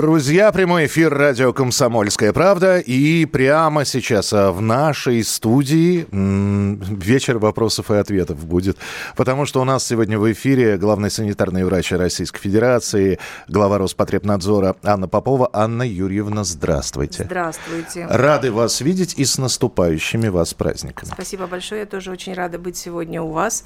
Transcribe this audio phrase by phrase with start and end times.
[0.00, 2.78] Друзья, прямой эфир радио «Комсомольская правда».
[2.78, 8.78] И прямо сейчас а, в нашей студии вечер вопросов и ответов будет.
[9.16, 15.08] Потому что у нас сегодня в эфире главный санитарный врач Российской Федерации, глава Роспотребнадзора Анна
[15.08, 15.50] Попова.
[15.52, 17.24] Анна Юрьевна, здравствуйте.
[17.24, 18.06] Здравствуйте.
[18.08, 21.10] Рады вас видеть и с наступающими вас праздниками.
[21.12, 21.80] Спасибо большое.
[21.80, 23.64] Я тоже очень рада быть сегодня у вас.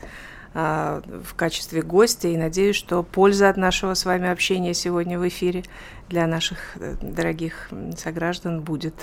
[0.55, 5.27] А, в качестве гостя и надеюсь, что польза от нашего с вами общения сегодня в
[5.27, 5.65] эфире
[6.13, 8.95] для наших э, дорогих сограждан будет.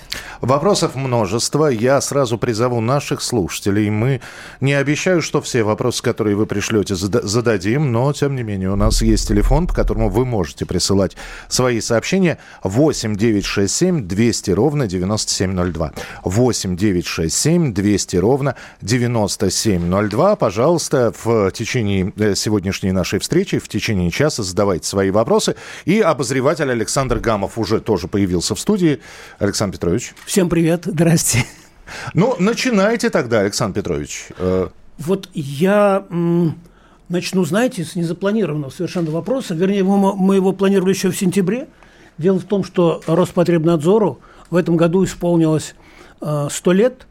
[0.42, 1.66] Вопросов множество.
[1.66, 3.90] Я сразу призову наших слушателей.
[3.90, 4.22] Мы
[4.62, 9.02] не обещаю, что все вопросы, которые вы пришлете, зададим, но, тем не менее, у нас
[9.02, 12.38] есть телефон, по которому вы можете присылать свои сообщения.
[12.64, 15.94] 8 967 200 ровно 9702.
[16.24, 20.36] 8 967 200 ровно 9702.
[20.36, 25.56] Пожалуйста, в течение э, сегодняшней нашей встречи, в течение часа задавайте свои вопросы.
[25.86, 29.00] И обозреватель Александр Александр Гамов уже тоже появился в студии.
[29.38, 30.14] Александр Петрович.
[30.26, 31.46] Всем привет, здрасте.
[32.14, 34.28] Ну, начинайте тогда, Александр Петрович.
[34.38, 36.06] Э, вот я
[37.08, 39.54] начну, знаете, с незапланированного совершенно вопроса.
[39.54, 41.70] Вернее, мы его планировали еще в сентябре.
[42.18, 44.20] Дело в том, что Роспотребнадзору
[44.50, 45.76] в этом году исполнилось
[46.20, 47.08] э, 100 лет,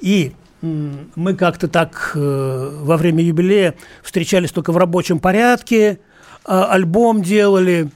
[0.00, 6.00] и мы как-то так э, во время юбилея встречались только в рабочем порядке,
[6.44, 7.90] а, альбом делали,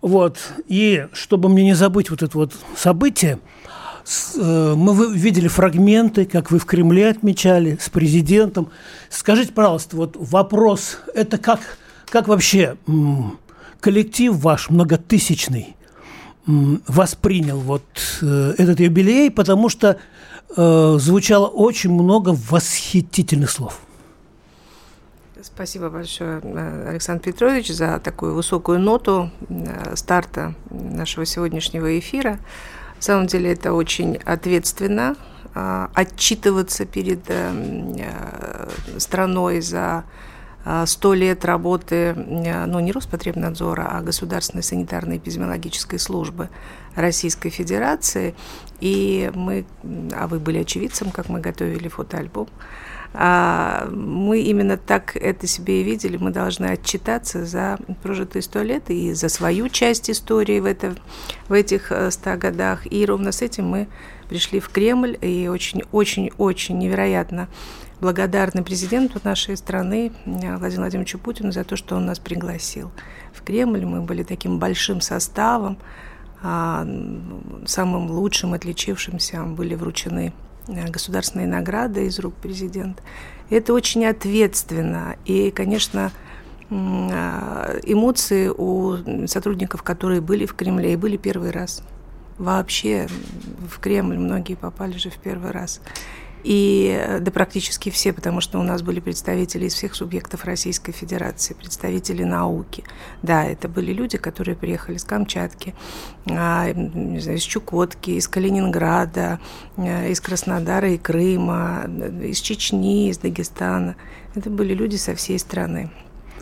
[0.00, 0.38] вот.
[0.66, 3.38] И чтобы мне не забыть вот это вот событие,
[4.36, 8.70] э, мы видели фрагменты, как вы в Кремле отмечали, с президентом.
[9.10, 11.60] Скажите, пожалуйста, вот вопрос, это как,
[12.06, 12.76] как вообще
[13.80, 15.76] коллектив ваш многотысячный
[16.46, 17.84] воспринял вот
[18.22, 19.98] э, этот юбилей, потому что
[20.56, 23.80] э, звучало очень много восхитительных слов.
[25.40, 32.40] Спасибо большое, э, Александр Петрович, за такую высокую ноту э, старта нашего сегодняшнего эфира.
[32.96, 35.14] На самом деле это очень ответственно
[35.54, 37.20] э, отчитываться перед
[38.98, 40.04] страной за
[40.86, 46.50] сто лет работы, ну, не Роспотребнадзора, а Государственной санитарной эпидемиологической службы
[46.94, 48.34] Российской Федерации.
[48.80, 49.64] И мы,
[50.14, 52.48] а вы были очевидцем, как мы готовили фотоальбом,
[53.14, 56.16] мы именно так это себе и видели.
[56.18, 60.94] Мы должны отчитаться за прожитые сто лет и за свою часть истории в, это,
[61.48, 62.90] в этих э, ста годах.
[62.90, 63.88] И ровно с этим мы
[64.28, 67.48] пришли в Кремль и очень-очень-очень невероятно
[68.00, 72.92] благодарны президенту нашей страны Владимиру Владимировичу Путину за то, что он нас пригласил
[73.32, 73.84] в Кремль.
[73.84, 75.78] Мы были таким большим составом,
[76.40, 76.86] а,
[77.66, 83.02] самым лучшим, отличившимся были вручены Э, государственные награды из рук президента.
[83.50, 85.16] Это очень ответственно.
[85.24, 86.12] И, конечно,
[86.70, 91.82] э, эмоции у сотрудников, которые были в Кремле и были первый раз.
[92.36, 93.08] Вообще
[93.68, 95.80] в Кремль многие попали же в первый раз
[96.44, 100.92] и э, да практически все, потому что у нас были представители из всех субъектов Российской
[100.92, 102.84] Федерации, представители науки.
[103.22, 105.74] Да, это были люди, которые приехали с Камчатки,
[106.30, 109.40] а, из Чукотки, из Калининграда,
[109.76, 111.84] э, из Краснодара и Крыма,
[112.22, 113.96] из Чечни, из Дагестана.
[114.34, 115.90] Это были люди со всей страны.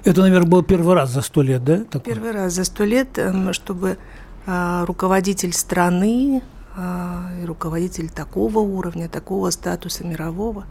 [0.05, 1.79] Это, наверное, был первый раз за сто лет, да?
[1.79, 2.13] Такой?
[2.13, 3.99] Первый раз за сто лет, эм, чтобы
[4.47, 10.67] а, руководитель страны а, и руководитель такого уровня, такого статуса мирового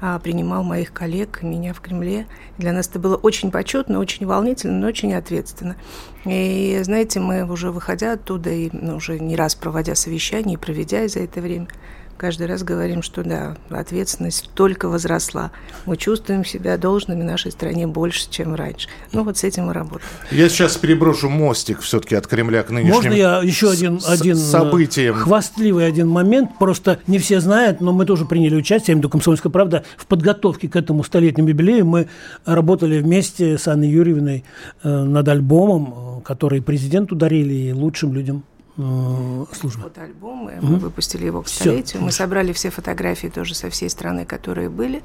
[0.00, 2.26] а, принимал моих коллег, меня в Кремле.
[2.58, 5.76] Для нас это было очень почетно, очень волнительно, но очень ответственно.
[6.24, 11.08] И, знаете, мы уже выходя оттуда и ну, уже не раз проводя совещания и проведя
[11.08, 11.68] за это время,
[12.16, 15.50] каждый раз говорим, что да, ответственность только возросла.
[15.86, 18.88] Мы чувствуем себя должными нашей стране больше, чем раньше.
[19.12, 20.08] Ну вот с этим мы работаем.
[20.30, 24.40] Я сейчас переброшу мостик все-таки от Кремля к нынешним Можно я еще один, один э,
[24.40, 25.16] событиям?
[25.16, 26.58] хвастливый один момент?
[26.58, 29.84] Просто не все знают, но мы тоже приняли участие, я имею в виду «Комсомольская правда»,
[29.96, 31.86] в подготовке к этому столетнему юбилею.
[31.86, 32.08] Мы
[32.44, 34.44] работали вместе с Анной Юрьевной
[34.82, 38.44] э, над альбомом, э, который президенту дарили и лучшим людям
[38.76, 39.82] э, служба.
[39.84, 42.02] Фотоальбом, и мы выпустили его к столетию.
[42.02, 42.18] Мы Всё.
[42.18, 45.02] собрали все фотографии тоже со всей страны, которые были.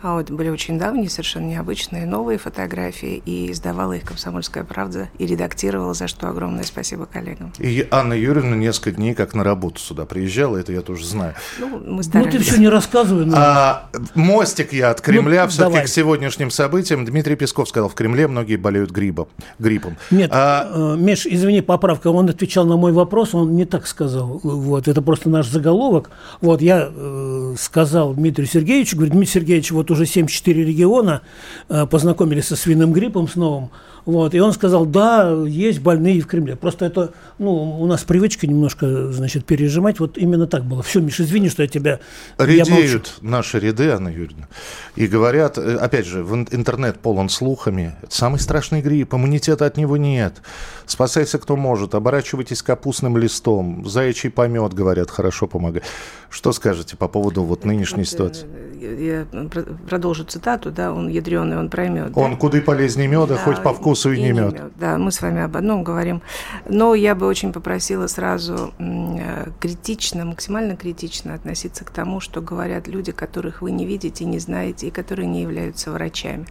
[0.00, 5.26] А вот были очень давние, совершенно необычные, новые фотографии, и издавала их «Комсомольская правда» и
[5.26, 7.52] редактировала, за что огромное спасибо коллегам.
[7.58, 11.34] И Анна Юрьевна несколько дней как на работу сюда приезжала, это я тоже знаю.
[11.58, 12.32] Ну, мы Ну, старались.
[12.32, 13.24] ты все не рассказывай.
[13.26, 13.34] ну.
[13.36, 17.04] А, мостик я от Кремля Ну, все-таки к сегодняшним событиям.
[17.04, 19.26] Дмитрий Песков сказал, в Кремле многие болеют гриппом.
[19.58, 19.96] гриппом.
[20.12, 22.06] Нет, А, э, Миш, извини, поправка.
[22.12, 24.40] Он отвечал на мой вопрос, он не так сказал.
[24.42, 26.10] Вот, это просто наш заголовок.
[26.40, 31.22] Вот, я э, сказал Дмитрию Сергеевичу, говорю, Дмитрий Сергеевич, вот уже 74 региона
[31.68, 33.70] э, познакомились со свиным гриппом с новым.
[34.08, 36.56] Вот, и он сказал, да, есть больные и в Кремле.
[36.56, 40.00] Просто это, ну, у нас привычка немножко, значит, пережимать.
[40.00, 40.82] Вот именно так было.
[40.82, 42.00] Все, Миш, извини, что я тебя...
[42.38, 42.46] я.
[42.46, 44.48] Редеют наши ряды, Анна Юрьевна,
[44.96, 49.66] и говорят, э, опять же, в ин- интернет полон слухами, это самый страшный грипп, иммунитета
[49.66, 50.40] от него нет,
[50.86, 55.84] спасайся кто может, оборачивайтесь капустным листом, заячий помет, говорят, хорошо помогает.
[56.30, 58.46] Что скажете по поводу вот нынешней Вот, ситуации?
[58.80, 62.12] э, Я про- продолжу цитату, да, он ядреный, он проймет.
[62.14, 64.72] Он куда полезнее меда, Да, хоть по вкусу и, не мед.
[64.76, 66.22] Да, мы с вами об одном говорим.
[66.68, 72.88] Но я бы очень попросила сразу э, критично, максимально критично относиться к тому, что говорят
[72.88, 76.46] люди, которых вы не видите, не знаете и которые не являются врачами,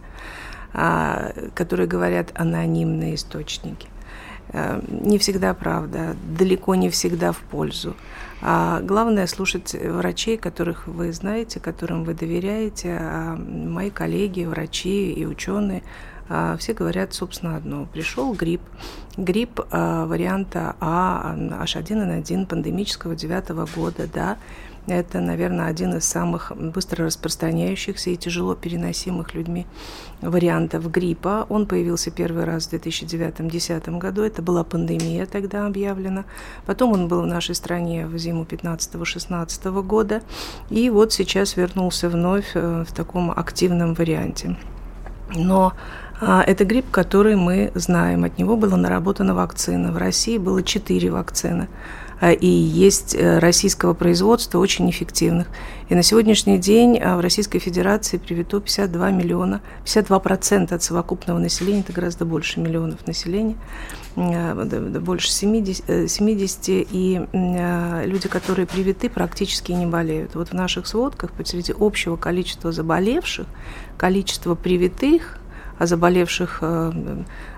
[0.72, 3.88] а, которые говорят анонимные источники.
[4.52, 7.94] Э, Не всегда правда, далеко не всегда в пользу.
[8.40, 12.96] А главное слушать врачей, которых вы знаете, которым вы доверяете.
[13.00, 15.82] А мои коллеги, врачи и ученые,
[16.58, 17.86] все говорят, собственно, одно.
[17.92, 18.62] Пришел грипп.
[19.16, 24.36] Грипп а, варианта А, H1N1 пандемического девятого года, да.
[24.88, 29.66] Это, наверное, один из самых быстро распространяющихся и тяжело переносимых людьми
[30.22, 31.44] вариантов гриппа.
[31.50, 34.22] Он появился первый раз в 2009-2010 году.
[34.22, 36.24] Это была пандемия тогда объявлена.
[36.64, 40.22] Потом он был в нашей стране в зиму 15-16 года.
[40.70, 44.56] И вот сейчас вернулся вновь э, в таком активном варианте.
[45.34, 48.24] Но а, это грипп, который мы знаем.
[48.24, 49.92] От него была наработана вакцина.
[49.92, 51.68] В России было четыре вакцины.
[52.20, 55.46] А, И есть э, российского производства очень эффективных.
[55.88, 61.80] И на сегодняшний день а, в Российской Федерации привито 52 миллиона, 52% от совокупного населения,
[61.80, 63.56] это гораздо больше миллионов населения,
[64.16, 70.34] э, больше 70, э, 70 и э, люди, которые привиты, практически не болеют.
[70.34, 73.46] Вот в наших сводках посреди общего количества заболевших,
[73.96, 75.38] количество привитых,
[75.78, 76.92] а заболевших э,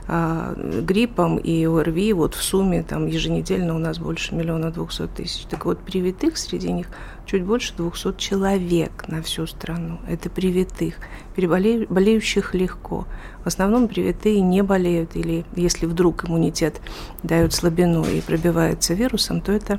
[0.09, 5.45] э, гриппом и ОРВИ вот в сумме там еженедельно у нас больше миллиона двухсот тысяч.
[5.47, 6.87] Так вот, привитых среди них
[7.27, 9.99] чуть больше 200 человек на всю страну.
[10.09, 10.97] Это привитых.
[11.37, 13.07] Переболе- болеющих легко.
[13.45, 16.81] В основном привитые не болеют, или если вдруг иммунитет
[17.23, 19.79] дает слабину и пробивается вирусом, то это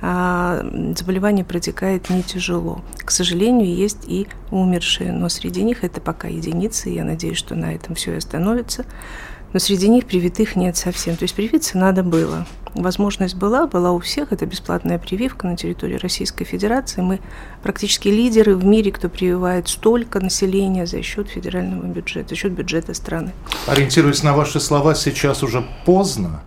[0.00, 0.64] а,
[0.96, 2.82] заболевание протекает не тяжело.
[2.98, 7.54] К сожалению, есть и умершие, но среди них это пока единицы, и я надеюсь, что
[7.54, 8.84] на этом все и остановится.
[9.52, 11.16] Но среди них привитых нет совсем.
[11.16, 12.46] То есть привиться надо было.
[12.82, 14.32] Возможность была, была у всех.
[14.32, 17.00] Это бесплатная прививка на территории Российской Федерации.
[17.00, 17.20] Мы
[17.62, 22.94] практически лидеры в мире, кто прививает столько населения за счет федерального бюджета, за счет бюджета
[22.94, 23.32] страны.
[23.66, 26.42] Ориентируясь на ваши слова, сейчас уже поздно.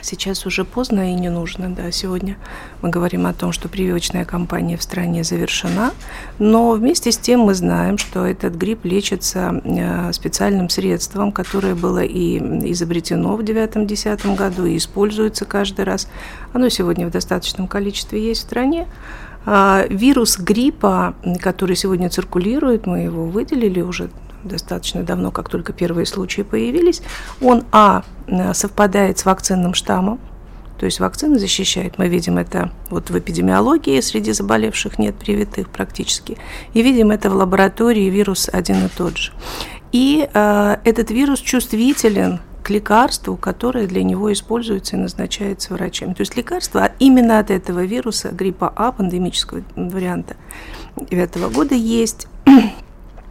[0.00, 1.90] Сейчас уже поздно и не нужно, да.
[1.90, 2.36] Сегодня
[2.82, 5.92] мы говорим о том, что прививочная кампания в стране завершена,
[6.38, 12.04] но вместе с тем мы знаем, что этот грипп лечится э, специальным средством, которое было
[12.04, 12.38] и
[12.70, 16.08] изобретено в 9-10 году и используется каждый раз.
[16.52, 18.86] Оно сегодня в достаточном количестве есть в стране.
[19.46, 24.10] А, Вирус гриппа, который сегодня циркулирует, мы его выделили уже
[24.44, 27.02] достаточно давно, как только первые случаи появились,
[27.40, 28.04] он, а,
[28.52, 30.20] совпадает с вакцинным штаммом,
[30.78, 31.98] то есть вакцина защищает.
[31.98, 36.38] Мы видим это вот в эпидемиологии, среди заболевших нет привитых практически.
[36.72, 39.32] И видим это в лаборатории, вирус один и тот же.
[39.90, 46.12] И э, этот вирус чувствителен к лекарству, которое для него используется и назначается врачами.
[46.12, 50.36] То есть лекарство именно от этого вируса, гриппа А, пандемического варианта
[50.96, 52.28] 2009 года есть.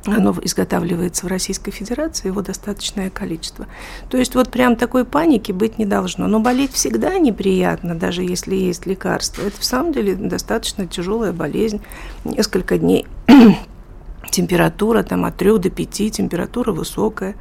[0.05, 3.67] Оно изготавливается в Российской Федерации, его достаточное количество.
[4.09, 6.27] То есть вот прям такой паники быть не должно.
[6.27, 9.41] Но болеть всегда неприятно, даже если есть лекарство.
[9.41, 11.81] Это в самом деле достаточно тяжелая болезнь.
[12.23, 13.05] Несколько дней
[14.31, 17.35] температура там от 3 до 5, температура высокая,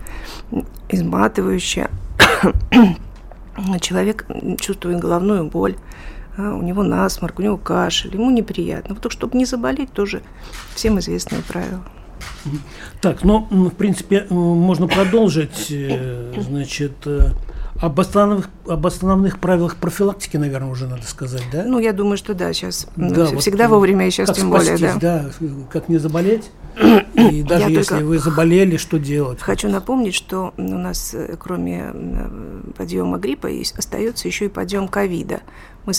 [0.89, 1.91] изматывающая.
[3.81, 4.27] Человек
[4.61, 5.77] чувствует головную боль,
[6.37, 8.97] а, у него насморк, у него кашель, ему неприятно.
[9.01, 10.23] Вот, чтобы не заболеть, тоже
[10.75, 11.83] всем известные правила.
[13.01, 15.67] Так, ну, в принципе, м, можно продолжить.
[15.71, 17.31] э, Значит, э,
[17.81, 21.65] об останов- об основных правилах профилактики, наверное, уже надо сказать, да?
[21.67, 24.95] Ну, я думаю, что да, сейчас да, всегда вот, вовремя, и сейчас тем спастись, более,
[24.99, 25.31] да.
[25.41, 25.47] да.
[25.71, 26.51] Как не заболеть?
[27.15, 29.41] И даже я если вы заболели, что делать?
[29.41, 31.93] Хочу напомнить, что у нас, э, кроме
[32.77, 35.41] подъема гриппа, есть, остается еще и подъем ковида.
[35.87, 35.93] Мы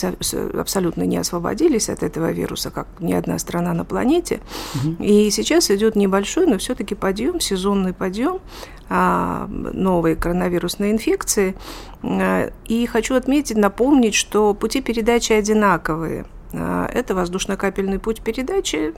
[0.60, 4.40] абсолютно не освободились от этого вируса, как ни одна страна на планете.
[4.74, 5.02] Угу.
[5.02, 8.40] И сейчас идет небольшой, но все-таки подъем, сезонный подъем
[8.88, 11.54] а, новой коронавирусной инфекции.
[12.02, 16.26] А, и хочу отметить, напомнить, что пути передачи одинаковые.
[16.52, 18.94] А, это воздушно-капельный путь передачи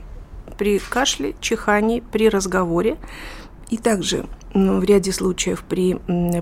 [0.59, 2.97] при кашле, чихании, при разговоре.
[3.71, 5.95] И также в ряде случаев при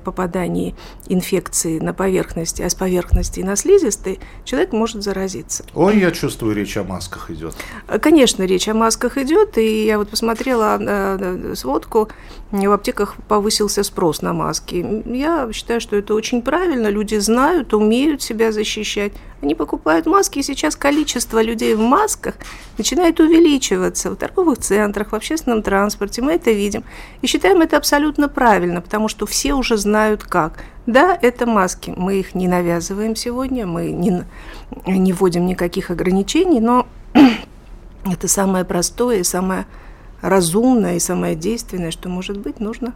[0.04, 0.74] попадании
[1.08, 5.64] инфекции на поверхности, а с поверхности на слизистой, человек может заразиться.
[5.74, 7.54] Ой, я чувствую, речь о масках идет.
[8.00, 12.08] Конечно, речь о масках идет, и я вот посмотрела э, сводку,
[12.50, 15.02] в аптеках повысился спрос на маски.
[15.06, 19.12] Я считаю, что это очень правильно, люди знают, умеют себя защищать.
[19.40, 22.34] Они покупают маски, и сейчас количество людей в масках
[22.76, 26.22] начинает увеличиваться в торговых центрах, в общественном транспорте.
[26.22, 26.82] Мы это видим.
[27.22, 27.97] И считаем это абсолютно
[28.28, 30.64] правильно, потому что все уже знают как.
[30.86, 31.92] Да, это маски.
[31.96, 34.24] Мы их не навязываем сегодня, мы не,
[34.86, 36.86] не вводим никаких ограничений, но
[38.10, 39.66] это самое простое и самое
[40.22, 42.94] разумное и самое действенное, что может быть, нужно.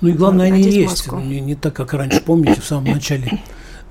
[0.00, 1.10] Ну и главное, они есть.
[1.12, 3.40] Не, не так, как раньше, помните, в самом начале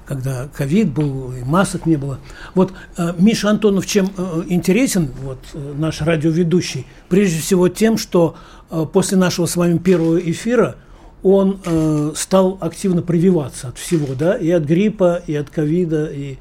[0.09, 2.19] когда ковид был, и масок не было.
[2.55, 8.35] Вот э, Миша Антонов чем э, интересен, вот э, наш радиоведущий, прежде всего тем, что
[8.71, 10.77] э, после нашего с вами первого эфира
[11.21, 16.37] он э, стал активно прививаться от всего, да, и от гриппа, и от ковида, и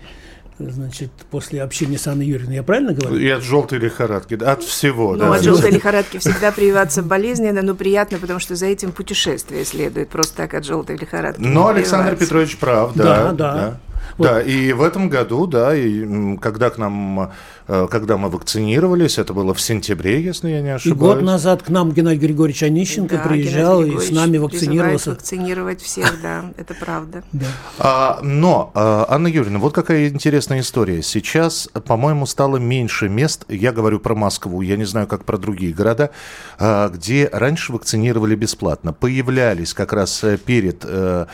[0.59, 3.17] значит, после общения с Анной Юрьевной, я правильно говорю?
[3.17, 5.13] И от желтой лихорадки, от всего.
[5.13, 5.35] Ну, да.
[5.35, 10.37] от желтой лихорадки всегда прививаться болезненно, но приятно, потому что за этим путешествие следует, просто
[10.37, 11.41] так от желтой лихорадки.
[11.41, 13.05] Но Александр Петрович прав, да.
[13.05, 13.55] Да, да.
[13.55, 13.81] да.
[14.17, 14.27] Вот.
[14.27, 17.31] Да, и в этом году, да, и когда к нам,
[17.67, 20.97] э, когда мы вакцинировались, это было в сентябре, если я не ошибаюсь.
[20.97, 25.11] И год назад к нам Геннадий Григорьевич Онищенко да, приезжал и с нами вакцинировался.
[25.11, 27.23] вакцинировать всех, да, это правда.
[27.33, 27.47] Да.
[27.79, 31.03] А, но, а, Анна Юрьевна, вот какая интересная история.
[31.03, 35.73] Сейчас, по-моему, стало меньше мест, я говорю про Москву, я не знаю, как про другие
[35.73, 36.11] города,
[36.59, 38.93] а, где раньше вакцинировали бесплатно.
[38.93, 41.27] Появлялись как раз э, перед э,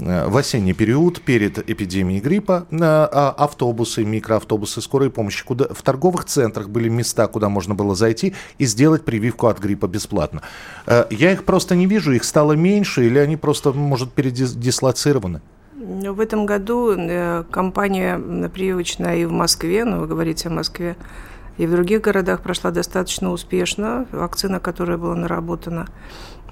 [0.00, 6.68] в осенний период перед эпидемией гриппа а, автобусы, микроавтобусы скорой помощи, куда в торговых центрах
[6.68, 10.42] были места, куда можно было зайти и сделать прививку от гриппа бесплатно.
[10.86, 15.40] Э, я их просто не вижу, их стало меньше или они просто, может, передислоцированы?
[15.76, 20.96] В этом году э, компания прививочная и в Москве, но ну, вы говорите о Москве,
[21.58, 24.06] и в других городах прошла достаточно успешно.
[24.12, 25.86] Вакцина, которая была наработана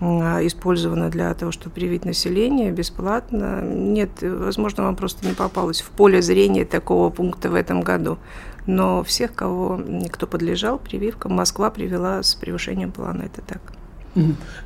[0.00, 3.60] а, использовано для того, чтобы привить население бесплатно.
[3.62, 8.18] Нет, возможно, вам просто не попалось в поле зрения такого пункта в этом году.
[8.66, 9.80] Но всех, кого,
[10.10, 13.22] кто подлежал прививкам, Москва привела с превышением плана.
[13.22, 13.60] Это так.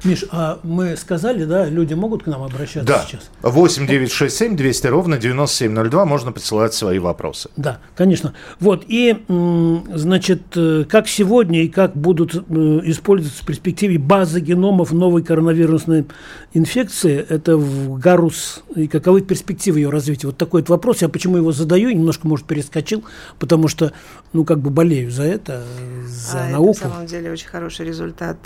[0.05, 3.05] Миш, а мы сказали, да, люди могут к нам обращаться да.
[3.07, 3.31] сейчас?
[3.43, 7.50] 8 9 6 7 200 ровно 9702 можно присылать свои вопросы.
[7.57, 8.35] Да, конечно.
[8.61, 12.40] Вот, и, значит, э, как сегодня и как будут э,
[12.85, 16.07] использоваться в перспективе базы геномов новой коронавирусной
[16.52, 20.26] инфекции, это в Гарус, и каковы перспективы ее развития?
[20.28, 23.05] Вот такой вот вопрос, я почему его задаю, немножко, может, перескочил,
[23.38, 23.93] потому что,
[24.33, 25.64] ну, как бы болею за это,
[26.07, 26.78] за а науку.
[26.78, 28.37] Это, на самом деле, очень хороший результат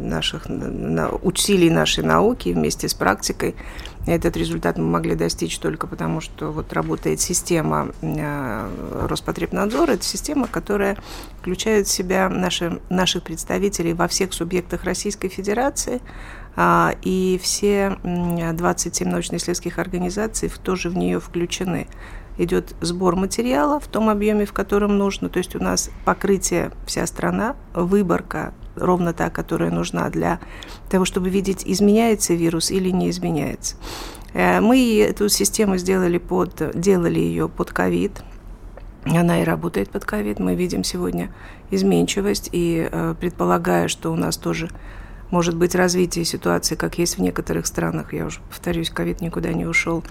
[0.00, 0.46] наших
[1.22, 3.54] усилий нашей науки вместе с практикой.
[4.06, 9.92] Этот результат мы могли достичь только потому, что вот работает система э, Роспотребнадзора.
[9.92, 10.96] Это система, которая
[11.40, 16.00] включает в себя наши, наших представителей во всех субъектах Российской Федерации,
[16.56, 21.86] а, и все 27 научно-исследовательских организаций тоже в нее включены
[22.38, 25.28] идет сбор материала в том объеме, в котором нужно.
[25.28, 30.40] То есть у нас покрытие вся страна, выборка ровно та, которая нужна для
[30.88, 33.76] того, чтобы видеть, изменяется вирус или не изменяется.
[34.34, 38.22] Э, мы эту систему сделали под, делали ее под ковид.
[39.04, 40.38] Она и работает под ковид.
[40.38, 41.32] Мы видим сегодня
[41.70, 44.68] изменчивость и э, предполагая, что у нас тоже
[45.32, 49.64] может быть развитие ситуации, как есть в некоторых странах, я уже повторюсь, ковид никуда не
[49.64, 50.04] ушел,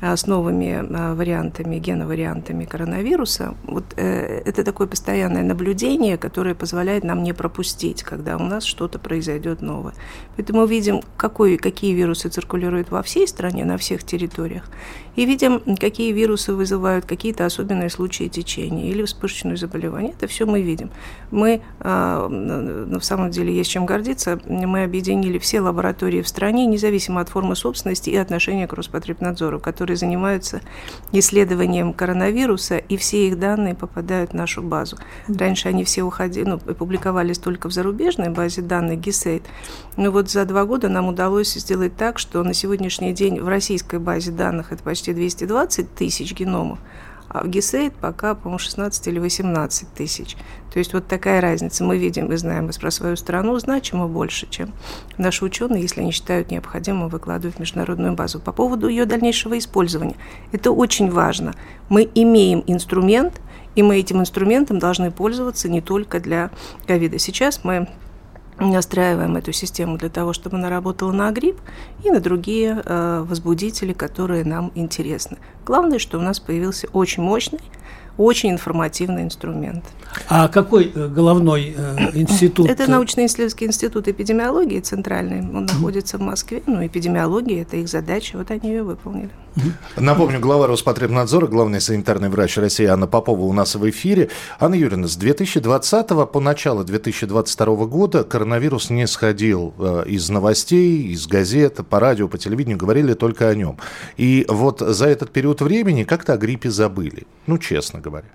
[0.00, 7.04] а, с новыми а, вариантами, геновариантами коронавируса, вот э, это такое постоянное наблюдение, которое позволяет
[7.04, 9.94] нам не пропустить, когда у нас что-то произойдет новое.
[10.36, 14.64] Поэтому мы видим, какой, какие вирусы циркулируют во всей стране, на всех территориях,
[15.14, 20.10] и видим, какие вирусы вызывают какие-то особенные случаи течения или вспышечные заболевания.
[20.10, 20.90] Это все мы видим.
[21.30, 27.28] Мы, в самом деле, есть чем гордиться мы объединили все лаборатории в стране, независимо от
[27.28, 30.60] формы собственности и отношения к Роспотребнадзору, которые занимаются
[31.12, 34.98] исследованием коронавируса, и все их данные попадают в нашу базу.
[35.28, 39.42] Раньше они все уходили, ну, публиковались только в зарубежной базе данных GISAID,
[39.96, 43.98] но вот за два года нам удалось сделать так, что на сегодняшний день в российской
[43.98, 46.78] базе данных это почти 220 тысяч геномов,
[47.28, 50.36] а в ГИСЕЙД пока, по-моему, 16 или 18 тысяч.
[50.74, 51.84] То есть вот такая разница.
[51.84, 54.72] Мы видим и знаем про свою страну значимо больше, чем
[55.16, 58.40] наши ученые, если они считают необходимым выкладывать в международную базу.
[58.40, 60.16] По поводу ее дальнейшего использования.
[60.50, 61.54] Это очень важно.
[61.88, 63.40] Мы имеем инструмент,
[63.76, 66.50] и мы этим инструментом должны пользоваться не только для
[66.88, 67.20] ковида.
[67.20, 67.88] Сейчас мы
[68.58, 71.60] настраиваем эту систему для того, чтобы она работала на грипп
[72.02, 75.38] и на другие э, возбудители, которые нам интересны.
[75.64, 77.60] Главное, что у нас появился очень мощный
[78.16, 79.84] очень информативный инструмент.
[80.28, 82.68] А какой э, головной э, институт?
[82.68, 85.40] Это научно-исследовательский институт эпидемиологии центральный.
[85.40, 86.62] Он находится в Москве.
[86.66, 88.38] Ну, эпидемиология– это их задача.
[88.38, 89.30] Вот они ее выполнили.
[89.96, 94.30] Напомню, глава Роспотребнадзора, главный санитарный врач России Анна Попова у нас в эфире.
[94.58, 101.28] Анна Юрьевна, с 2020 по начало 2022 года коронавирус не сходил э, из новостей, из
[101.28, 103.78] газет, по радио, по телевидению, говорили только о нем.
[104.16, 107.24] И вот за этот период времени как-то о гриппе забыли.
[107.46, 108.26] Ну, честно говоря.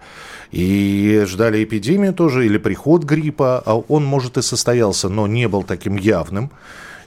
[0.52, 3.62] И ждали эпидемию тоже, или приход гриппа.
[3.66, 6.50] А он, может, и состоялся, но не был таким явным.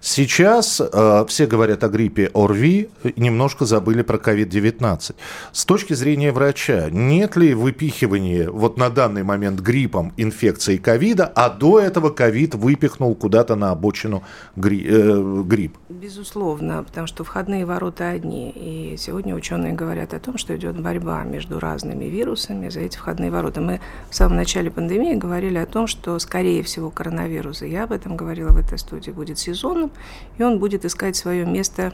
[0.04, 5.14] Сейчас э, все говорят о гриппе ОРВИ, немножко забыли про COVID-19.
[5.52, 11.50] С точки зрения врача, нет ли выпихивания вот на данный момент гриппом инфекции ковида, а
[11.50, 14.24] до этого ковид выпихнул куда-то на обочину
[14.56, 15.76] гри, э, грипп?
[15.88, 18.50] Безусловно, потому что входные ворота одни.
[18.50, 23.30] И сегодня ученые говорят о том, что идет борьба между разными вирусами за эти входные
[23.30, 23.60] ворота.
[23.60, 23.80] Мы
[24.10, 28.16] в самом начале пандемии говорили о том, что, скорее всего, коронавирус, и я об этом
[28.16, 29.91] говорила в этой студии, будет сезонным,
[30.38, 31.92] и он будет искать свое место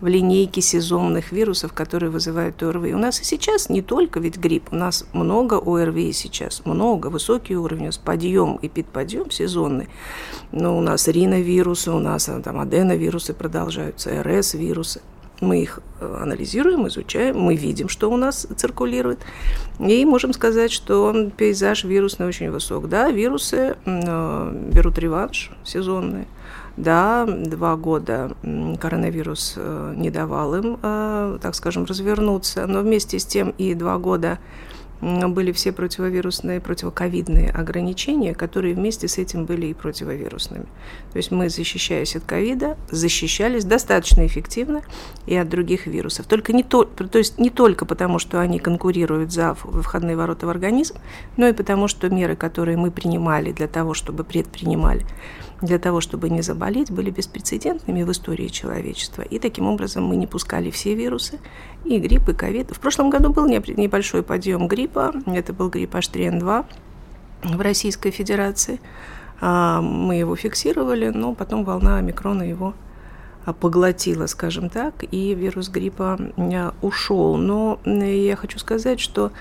[0.00, 2.94] в линейке сезонных вирусов, которые вызывают ОРВИ.
[2.94, 7.56] У нас и сейчас не только ведь грипп, у нас много ОРВИ сейчас, много, высокий
[7.56, 9.88] уровень, подъем и подъем сезонный.
[10.52, 15.00] Но у нас риновирусы, у нас там аденовирусы продолжаются, РС-вирусы.
[15.40, 19.18] Мы их э, анализируем, изучаем, мы видим, что у нас циркулирует,
[19.80, 22.88] и можем сказать, что пейзаж вирусный очень высок.
[22.88, 26.26] Да, вирусы э, берут реванш сезонный,
[26.76, 28.32] да, два года
[28.80, 33.98] коронавирус э, не давал им, э, так скажем, развернуться, но вместе с тем и два
[33.98, 34.38] года
[35.00, 40.64] были все противовирусные, противоковидные ограничения, которые вместе с этим были и противовирусными.
[41.12, 44.82] То есть мы, защищаясь от ковида, защищались достаточно эффективно
[45.26, 46.26] и от других вирусов.
[46.26, 50.50] Только не то, то есть не только потому, что они конкурируют за входные ворота в
[50.50, 50.96] организм,
[51.36, 55.04] но и потому, что меры, которые мы принимали для того, чтобы предпринимали,
[55.64, 59.22] для того, чтобы не заболеть, были беспрецедентными в истории человечества.
[59.22, 61.38] И таким образом мы не пускали все вирусы,
[61.84, 62.70] и грипп, и ковид.
[62.70, 66.64] В прошлом году был небольшой подъем гриппа, это был грипп H3N2
[67.42, 68.80] в Российской Федерации.
[69.40, 72.74] А, мы его фиксировали, но потом волна омикрона его
[73.60, 76.18] поглотила, скажем так, и вирус гриппа
[76.80, 77.36] ушел.
[77.36, 79.32] Но я хочу сказать, что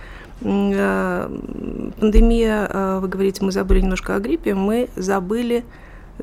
[0.46, 1.32] а,
[2.00, 5.64] пандемия, а, вы говорите, мы забыли немножко о гриппе, мы забыли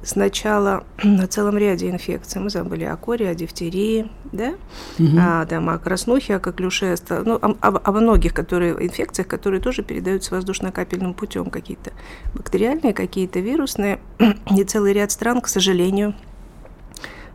[0.02, 2.40] сначала на целом ряде инфекций.
[2.40, 4.54] Мы забыли о коре, о дифтерии, да,
[4.98, 5.16] угу.
[5.18, 10.34] а, там, о краснухе, о коклюше, ну, о, о, многих которые, инфекциях, которые тоже передаются
[10.34, 11.92] воздушно-капельным путем, какие-то
[12.34, 14.00] бактериальные, какие-то вирусные.
[14.56, 16.14] И целый ряд стран, к сожалению,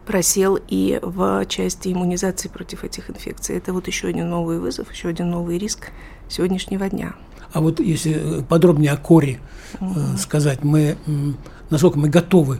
[0.05, 3.57] просел и в части иммунизации против этих инфекций.
[3.57, 5.87] Это вот еще один новый вызов, еще один новый риск
[6.29, 7.15] сегодняшнего дня.
[7.53, 9.39] А вот если подробнее о коре
[9.79, 9.99] угу.
[10.17, 10.97] сказать, мы
[11.69, 12.59] насколько мы готовы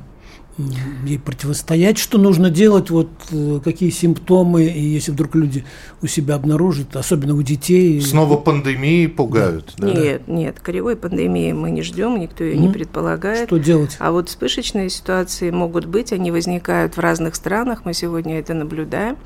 [1.06, 5.66] ей противостоять, что нужно делать, вот э, какие симптомы, и если вдруг люди
[6.02, 8.00] у себя обнаружат, особенно у детей.
[8.00, 9.74] Снова пандемии пугают.
[9.78, 9.92] Да.
[9.92, 10.00] Да?
[10.00, 12.60] Нет, нет, коревой пандемии мы не ждем, никто ее mm.
[12.60, 13.48] не предполагает.
[13.50, 13.98] Что делать?
[14.00, 19.18] А вот вспышечные ситуации могут быть, они возникают в разных странах, мы сегодня это наблюдаем.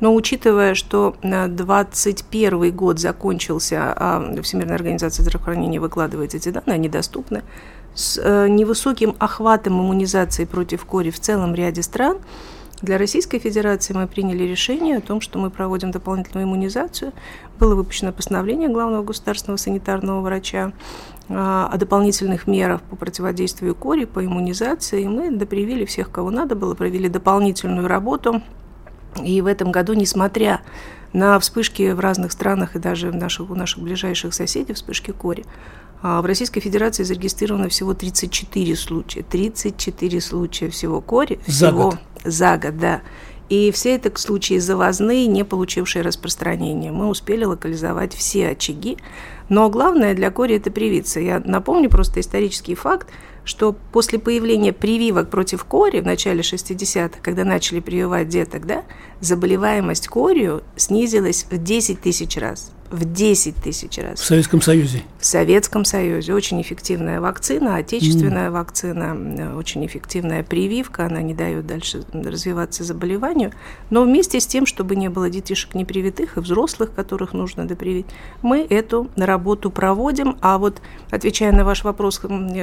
[0.00, 7.44] Но учитывая, что 2021 год закончился, а Всемирная организация здравоохранения выкладывает эти данные, они доступны,
[7.94, 12.18] с э, невысоким охватом иммунизации против кори в целом ряде стран,
[12.82, 17.12] для Российской Федерации мы приняли решение о том, что мы проводим дополнительную иммунизацию.
[17.60, 20.72] Было выпущено постановление главного государственного санитарного врача
[21.28, 25.02] а, о дополнительных мерах по противодействию кори, по иммунизации.
[25.02, 28.42] И мы допривили всех, кого надо было, провели дополнительную работу.
[29.22, 30.60] И в этом году, несмотря
[31.12, 35.44] на вспышки в разных странах и даже в наших, у наших ближайших соседей вспышки кори,
[36.02, 39.22] в Российской Федерации зарегистрировано всего 34 случая.
[39.22, 41.38] 34 случая всего кори.
[41.46, 41.98] За всего год.
[42.24, 43.02] За год, да.
[43.48, 46.90] И все это случаи завозные, не получившие распространения.
[46.90, 48.96] Мы успели локализовать все очаги.
[49.48, 51.20] Но главное для кори– это привиться.
[51.20, 53.08] Я напомню просто исторический факт,
[53.44, 58.84] что после появления прививок против кори в начале 60-х, когда начали прививать деток, да,
[59.20, 64.20] заболеваемость корью снизилась в 10 тысяч раз в 10 тысяч раз.
[64.20, 65.02] В Советском Союзе.
[65.18, 66.34] В Советском Союзе.
[66.34, 68.52] Очень эффективная вакцина, отечественная mm.
[68.52, 73.52] вакцина, очень эффективная прививка, она не дает дальше развиваться заболеванию.
[73.88, 78.06] Но вместе с тем, чтобы не было детишек непривитых и взрослых, которых нужно допривить,
[78.42, 80.36] мы эту работу проводим.
[80.42, 82.20] А вот, отвечая на ваш вопрос,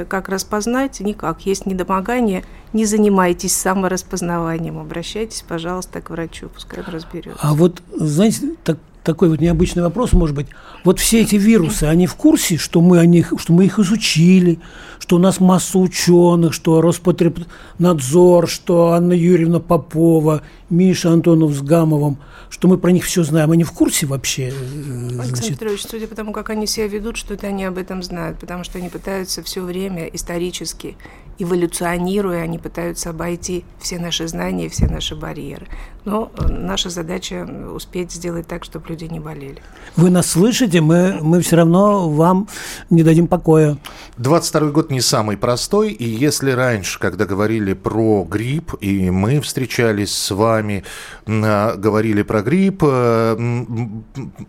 [0.07, 1.41] как распознать, никак.
[1.41, 7.39] Есть недомогание, не занимайтесь самораспознаванием, обращайтесь, пожалуйста, к врачу, пускай он разберется.
[7.41, 10.47] А вот, знаете, так такой вот необычный вопрос, может быть.
[10.83, 14.59] Вот все эти вирусы, они в курсе, что мы, о них, что мы их изучили,
[14.99, 22.17] что у нас масса ученых, что Роспотребнадзор, что Анна Юрьевна Попова, Миша Антонов с Гамовым,
[22.49, 23.51] что мы про них все знаем.
[23.51, 24.49] Они в курсе вообще?
[24.49, 28.39] Э, Александр Петрович, судя по тому, как они себя ведут, что-то они об этом знают,
[28.39, 30.97] потому что они пытаются все время исторически,
[31.37, 35.67] эволюционируя, они пытаются обойти все наши знания, все наши барьеры.
[36.09, 39.61] Но э, наша задача успеть сделать так, чтобы люди не болели.
[39.95, 40.81] Вы нас слышите?
[40.81, 42.47] Мы, мы все равно вам
[42.89, 43.77] не дадим покоя.
[44.17, 50.11] 22 год не самый простой, и если раньше, когда говорили про грипп, и мы встречались
[50.11, 50.83] с вами,
[51.27, 53.37] а, говорили про грипп, э,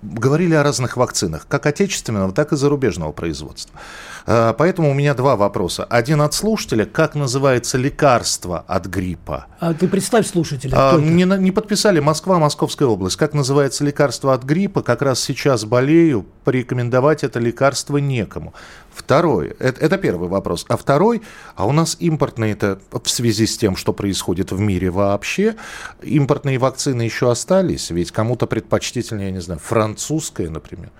[0.00, 3.78] говорили о разных вакцинах, как отечественного, так и зарубежного производства.
[4.26, 5.84] А, поэтому у меня два вопроса.
[5.84, 6.84] Один от слушателя.
[6.84, 9.46] Как называется лекарство от гриппа?
[9.58, 10.72] А ты представь слушателя.
[10.76, 13.16] А, не, не подписали Москва, Московская область.
[13.16, 14.82] Как называется лекарство от гриппа?
[14.82, 16.26] Как раз сейчас болею.
[16.44, 18.54] Порекомендовать это лекарство некому.
[18.92, 20.66] Второй, это, это первый вопрос.
[20.68, 21.22] А второй,
[21.54, 25.56] а у нас импортные это в связи с тем, что происходит в мире вообще,
[26.02, 30.90] импортные вакцины еще остались, ведь кому-то предпочтительнее, я не знаю, французская, например.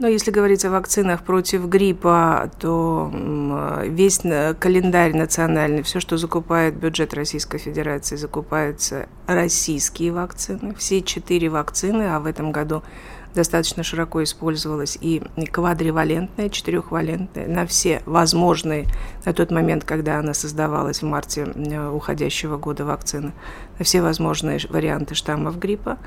[0.00, 3.12] Но если говорить о вакцинах против гриппа, то
[3.84, 4.20] весь
[4.58, 10.74] календарь национальный, все, что закупает бюджет Российской Федерации, закупаются российские вакцины.
[10.74, 12.82] Все четыре вакцины, а в этом году
[13.34, 18.86] достаточно широко использовалась и квадривалентная, четырехвалентная, на все возможные
[19.26, 23.32] на тот момент, когда она создавалась в марте уходящего года вакцины,
[23.82, 25.98] все возможные варианты штаммов гриппа.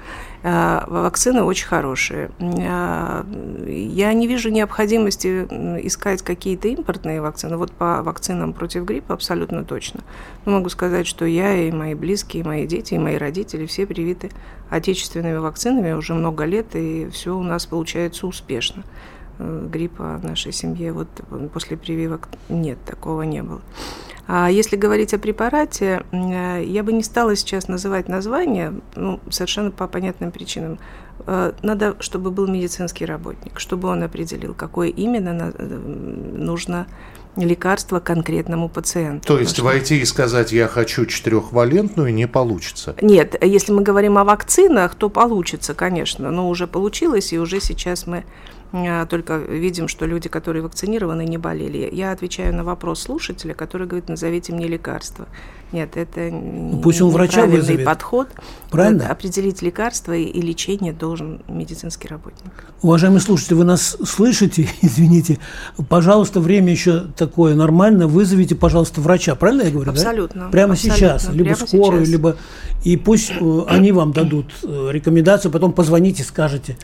[0.44, 2.32] А, вакцины очень хорошие.
[2.40, 3.26] А,
[3.68, 5.46] я не вижу необходимости
[5.86, 7.58] искать какие-то импортные вакцины.
[7.58, 10.02] Вот по вакцинам против гриппа абсолютно точно.
[10.46, 13.86] Но могу сказать, что я и мои близкие, и мои дети, и мои родители все
[13.86, 14.30] привиты
[14.70, 18.84] отечественными вакцинами уже много лет, и все у нас получается успешно.
[19.40, 21.08] Э, гриппа нашей семье вот
[21.54, 23.62] после прививок нет, такого не было.
[24.28, 29.72] А если говорить о препарате, э, я бы не стала сейчас называть название, ну, совершенно
[29.72, 30.80] по понятным причинам.
[31.28, 36.88] Э, надо, чтобы был медицинский работник, чтобы он определил, какое именно нужно
[37.36, 39.28] лекарство конкретному пациенту.
[39.28, 42.96] То есть войти и сказать, я хочу четырехвалентную, не получится?
[43.02, 48.06] Нет, если мы говорим о вакцинах, то получится, конечно, но уже получилось, и уже сейчас
[48.06, 48.24] мы
[49.10, 51.88] только видим, что люди, которые вакцинированы, не болели.
[51.92, 55.28] Я отвечаю на вопрос слушателя, который говорит, назовите мне лекарство.
[55.72, 56.32] Нет, это
[56.82, 57.86] Пусть он врача вызовет.
[57.86, 58.30] подход.
[58.72, 59.10] Правильно?
[59.10, 62.52] Определить лекарство и лечение должен медицинский работник.
[62.82, 64.68] Уважаемые слушатели, вы нас слышите?
[64.82, 65.38] Извините.
[65.90, 68.08] Пожалуйста, время еще такое нормально.
[68.08, 69.36] Вызовите, пожалуйста, врача.
[69.36, 69.92] Правильно я говорю?
[69.92, 70.46] Абсолютно.
[70.46, 70.50] Да?
[70.50, 71.30] Прямо абсолютно, сейчас.
[71.30, 72.12] Либо прямо скорую, сейчас.
[72.12, 72.38] либо...
[72.84, 76.78] И пусть э, они вам дадут э, рекомендацию, потом позвоните, скажете.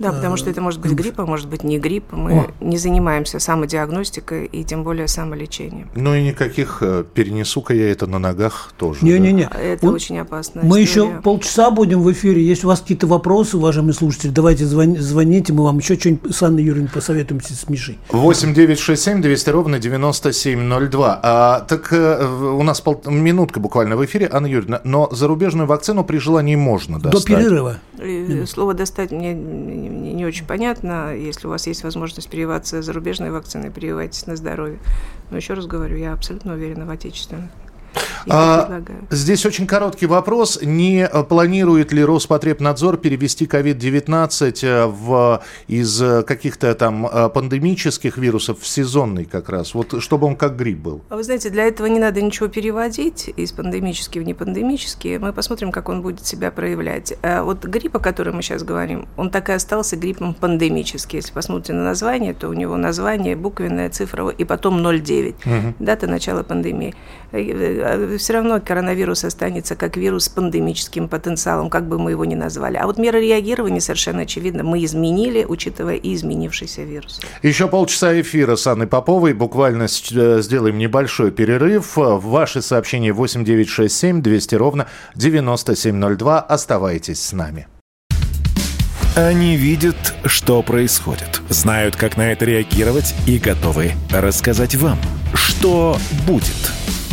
[0.00, 2.06] Да, потому что это может быть грипп, а может быть не грипп.
[2.12, 2.46] Мы О.
[2.60, 5.88] не занимаемся самодиагностикой и тем более самолечением.
[5.94, 9.04] Ну и никаких э, перенесу-ка я это на ногах тоже.
[9.04, 9.48] Не-не-не.
[9.52, 10.62] А Это Вот очень опасно.
[10.64, 12.42] Мы еще полчаса будем в эфире.
[12.44, 16.42] Если у вас какие-то вопросы, уважаемые слушатели, давайте звон- звоните, мы вам еще что-нибудь с
[16.42, 17.98] Анной Юрьевной посоветуемся с Мишей.
[18.08, 21.20] 8 9 6 7 200 ровно 9702.
[21.22, 26.04] А, так э, у нас пол, минутка буквально в эфире, Анна Юрьевна, но зарубежную вакцину
[26.04, 27.26] при желании можно До достать.
[27.36, 27.78] перерыва.
[28.02, 29.34] И Слово «достать» мне
[29.90, 31.14] не, очень понятно.
[31.14, 34.78] Если у вас есть возможность прививаться зарубежной вакциной, прививайтесь на здоровье.
[35.30, 37.48] Но еще раз говорю, я абсолютно уверена в отечественной.
[38.28, 40.60] А, здесь очень короткий вопрос.
[40.62, 48.66] Не планирует ли Роспотребнадзор перевести COVID-19 э, в, из каких-то там э, пандемических вирусов в
[48.66, 49.74] сезонный как раз?
[49.74, 51.02] Вот чтобы он как грипп был.
[51.08, 55.18] А вы знаете, для этого не надо ничего переводить из пандемических в непандемические.
[55.18, 57.14] Мы посмотрим, как он будет себя проявлять.
[57.22, 61.18] Э, вот грипп, о котором мы сейчас говорим, он так и остался гриппом пандемический.
[61.18, 65.34] Если посмотрите на название, то у него название буквенная цифра и потом 0,9.
[65.44, 65.74] Угу.
[65.78, 66.94] Дата начала пандемии.
[67.90, 72.34] Э, все равно коронавирус останется как вирус с пандемическим потенциалом, как бы мы его ни
[72.34, 72.76] назвали.
[72.76, 77.20] А вот меры реагирования совершенно очевидно мы изменили, учитывая и изменившийся вирус.
[77.42, 79.32] Еще полчаса эфира с Анной Поповой.
[79.32, 81.92] Буквально э, сделаем небольшой перерыв.
[81.96, 86.40] Ваши сообщения 8967 200 ровно 9702.
[86.40, 87.66] Оставайтесь с нами.
[89.16, 94.98] Они видят, что происходит, знают, как на это реагировать и готовы рассказать вам,
[95.34, 96.54] что будет–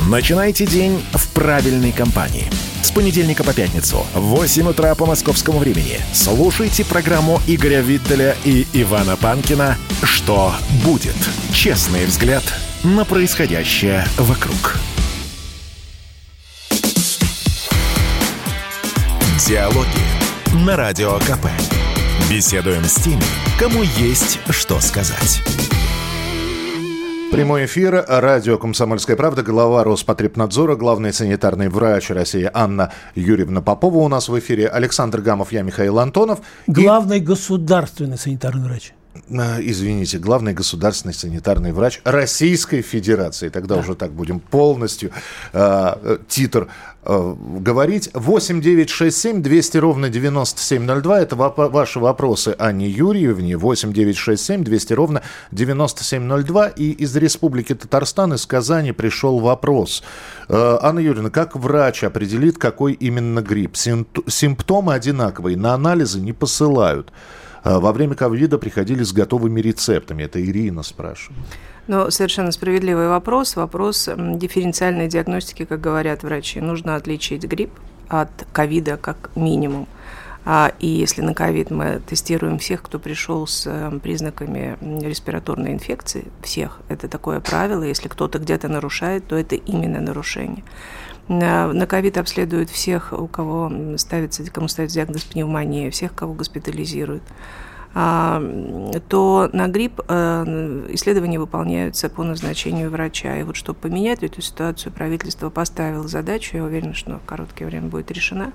[0.07, 2.45] Начинайте день в правильной компании.
[2.81, 8.65] С понедельника по пятницу в 8 утра по московскому времени слушайте программу Игоря Виттеля и
[8.71, 10.53] Ивана Панкина «Что
[10.85, 11.15] будет?»
[11.51, 12.43] Честный взгляд
[12.85, 14.77] на происходящее вокруг.
[19.45, 21.47] Диалоги на Радио КП.
[22.29, 23.23] Беседуем с теми,
[23.59, 25.43] кому есть что сказать.
[27.31, 34.07] Прямой эфир, радио «Комсомольская правда», глава Роспотребнадзора, главный санитарный врач России Анна Юрьевна Попова у
[34.07, 36.39] нас в эфире, Александр Гамов, я Михаил Антонов.
[36.67, 37.19] Главный и...
[37.19, 38.93] государственный санитарный врач.
[39.29, 43.49] А, извините, главный государственный санитарный врач Российской Федерации.
[43.49, 43.81] Тогда да.
[43.81, 45.11] уже так будем полностью
[45.53, 46.69] э, титр
[47.07, 48.09] э, говорить.
[48.13, 51.21] 8 9 6 7 200 ровно 9702.
[51.21, 53.57] Это воп- ваши вопросы Анне Юрьевне.
[53.57, 56.67] 8 9 6 7 200 ровно 9702.
[56.67, 60.03] И из Республики Татарстан, из Казани пришел вопрос.
[60.49, 63.75] Э, Анна Юрьевна, как врач определит, какой именно грипп?
[63.77, 67.11] Симптомы одинаковые, на анализы не посылают.
[67.63, 70.23] А, во время ковида приходили с готовыми рецептами.
[70.23, 71.41] Это Ирина спрашивает.
[71.87, 73.55] Ну, совершенно справедливый вопрос.
[73.55, 76.59] Вопрос дифференциальной диагностики, как говорят врачи.
[76.59, 77.71] Нужно отличить грипп
[78.09, 79.87] от ковида как минимум.
[80.43, 83.69] А, и если на ковид мы тестируем всех, кто пришел с
[84.01, 90.63] признаками респираторной инфекции, всех, это такое правило, если кто-то где-то нарушает, то это именно нарушение.
[91.27, 97.23] На ковид обследуют всех, у кого ставится, кому ставится диагноз пневмония, всех, кого госпитализируют
[99.09, 103.37] то на грипп э, исследования выполняются по назначению врача.
[103.37, 107.87] И вот чтобы поменять эту ситуацию, правительство поставило задачу, я уверена, что в короткое время
[107.87, 108.51] будет решена,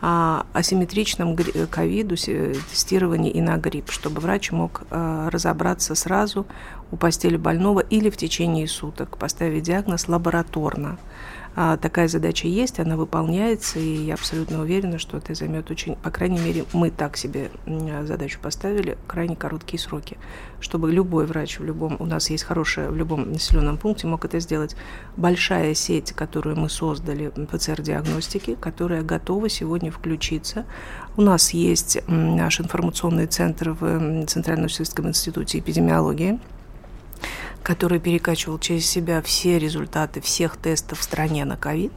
[0.00, 1.36] о асимметричном
[1.70, 6.46] ковиду, тестировании и на грипп, чтобы врач мог э, разобраться сразу
[6.90, 10.98] у постели больного или в течение суток, поставить диагноз лабораторно.
[11.60, 16.08] А, такая задача есть, она выполняется, и я абсолютно уверена, что это займет очень, по
[16.08, 17.50] крайней мере, мы так себе
[18.04, 20.18] задачу поставили, крайне короткие сроки,
[20.60, 24.38] чтобы любой врач в любом, у нас есть хорошая, в любом населенном пункте мог это
[24.38, 24.76] сделать.
[25.16, 30.64] Большая сеть, которую мы создали, ПЦР-диагностики, которая готова сегодня включиться.
[31.16, 36.38] У нас есть наш информационный центр в Центральном институте эпидемиологии,
[37.62, 41.92] который перекачивал через себя все результаты всех тестов в стране на ковид.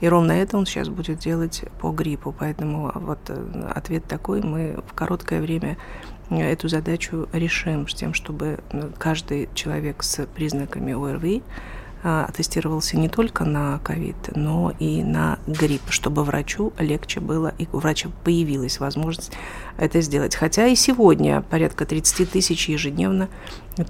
[0.00, 2.34] И ровно это он сейчас будет делать по гриппу.
[2.38, 4.42] Поэтому вот э, ответ такой.
[4.42, 5.76] Мы в короткое время
[6.30, 11.83] э, эту задачу решим с тем, чтобы э, каждый человек с признаками ОРВИ а,
[12.36, 17.78] тестировался не только на ковид, но и на грипп, чтобы врачу легче было, и у
[17.78, 19.32] врача появилась возможность
[19.78, 20.36] это сделать.
[20.36, 23.28] Хотя и сегодня порядка 30 тысяч ежедневно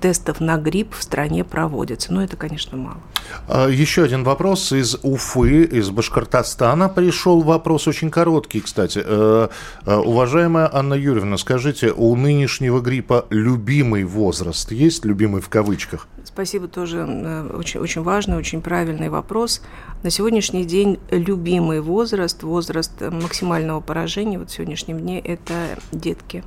[0.00, 2.12] тестов на грипп в стране проводится.
[2.12, 3.00] Но это, конечно, мало.
[3.48, 9.03] А, еще один вопрос из Уфы, из Башкортостана пришел вопрос, очень короткий, кстати.
[9.05, 9.48] Э,
[9.85, 16.09] э, уважаемая Анна Юрьевна, скажите, у нынешнего гриппа любимый возраст есть, любимый в кавычках?
[16.34, 19.62] Спасибо, тоже э, очень, очень важный, очень правильный вопрос.
[20.02, 26.42] На сегодняшний день любимый возраст, возраст максимального поражения вот в сегодняшнем дне– это детки.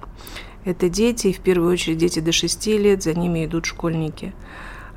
[0.65, 4.33] Это дети, и в первую очередь дети до 6 лет, за ними идут школьники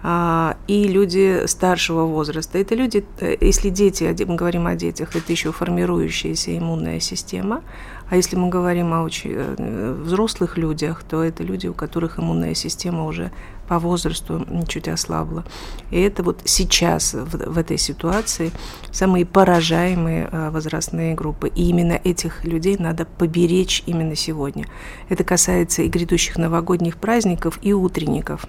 [0.03, 2.59] а, и люди старшего возраста.
[2.59, 7.63] Это люди, э, если дети, мы говорим о детях, это еще формирующаяся иммунная система,
[8.09, 12.55] а если мы говорим о очень э, взрослых людях, то это люди, у которых иммунная
[12.55, 13.31] система уже
[13.71, 15.45] по возрасту чуть ослабла.
[15.93, 18.51] И это вот сейчас, в, в этой ситуации,
[18.91, 21.53] самые поражаемые э, возрастные группы.
[21.55, 24.67] И именно этих людей надо поберечь именно сегодня.
[25.09, 28.45] Это касается и грядущих новогодних праздников, и утренников.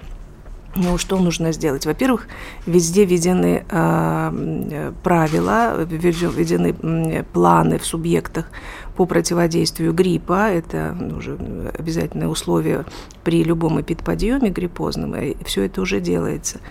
[0.75, 1.85] Ну, что нужно сделать?
[1.85, 2.27] Во-первых,
[2.65, 8.45] везде введены э, правила, введены планы в субъектах
[8.95, 10.49] по противодействию гриппа.
[10.49, 11.37] Это уже
[11.77, 12.85] обязательное условие
[13.23, 16.61] при любом эпидподъеме гриппозном, и все это уже делается.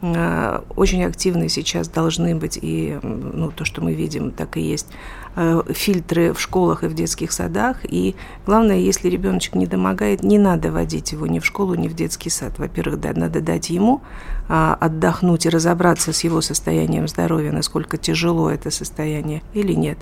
[0.00, 4.86] Э, очень активны сейчас должны быть и ну, то, что мы видим, так и есть
[5.34, 7.78] э, фильтры в школах и в детских садах.
[7.82, 8.14] И
[8.46, 12.30] главное, если ребеночек не домогает, не надо водить его ни в школу, ни в детский
[12.30, 12.58] сад.
[12.58, 14.02] Во-первых, да, надо дать ему
[14.48, 19.98] а, отдохнуть и разобраться с его состоянием здоровья, насколько тяжело это состояние или нет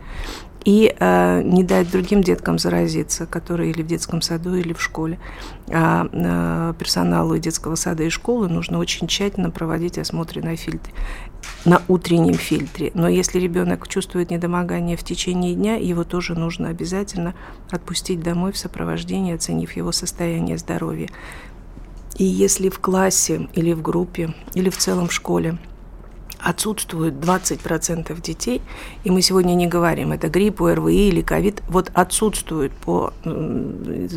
[0.67, 5.21] и э, не дать другим деткам заразиться, которые или в детском саду, или в школе.
[5.73, 10.93] А э, персоналу детского сада и школы нужно очень тщательно проводить осмотры на фильтре,
[11.65, 12.91] на утреннем фильтре.
[12.95, 17.35] Но если ребенок чувствует недомогание в течение дня, его тоже нужно обязательно
[17.71, 21.09] отпустить домой в сопровождении, оценив его состояние здоровья.
[22.19, 25.59] И если в классе или в группе, или в целом в школе
[26.39, 28.63] отсутствует 20% детей,
[29.05, 33.13] и мы сегодня не говорим, это грипп, ОРВИ или ковид, вот отсутствует по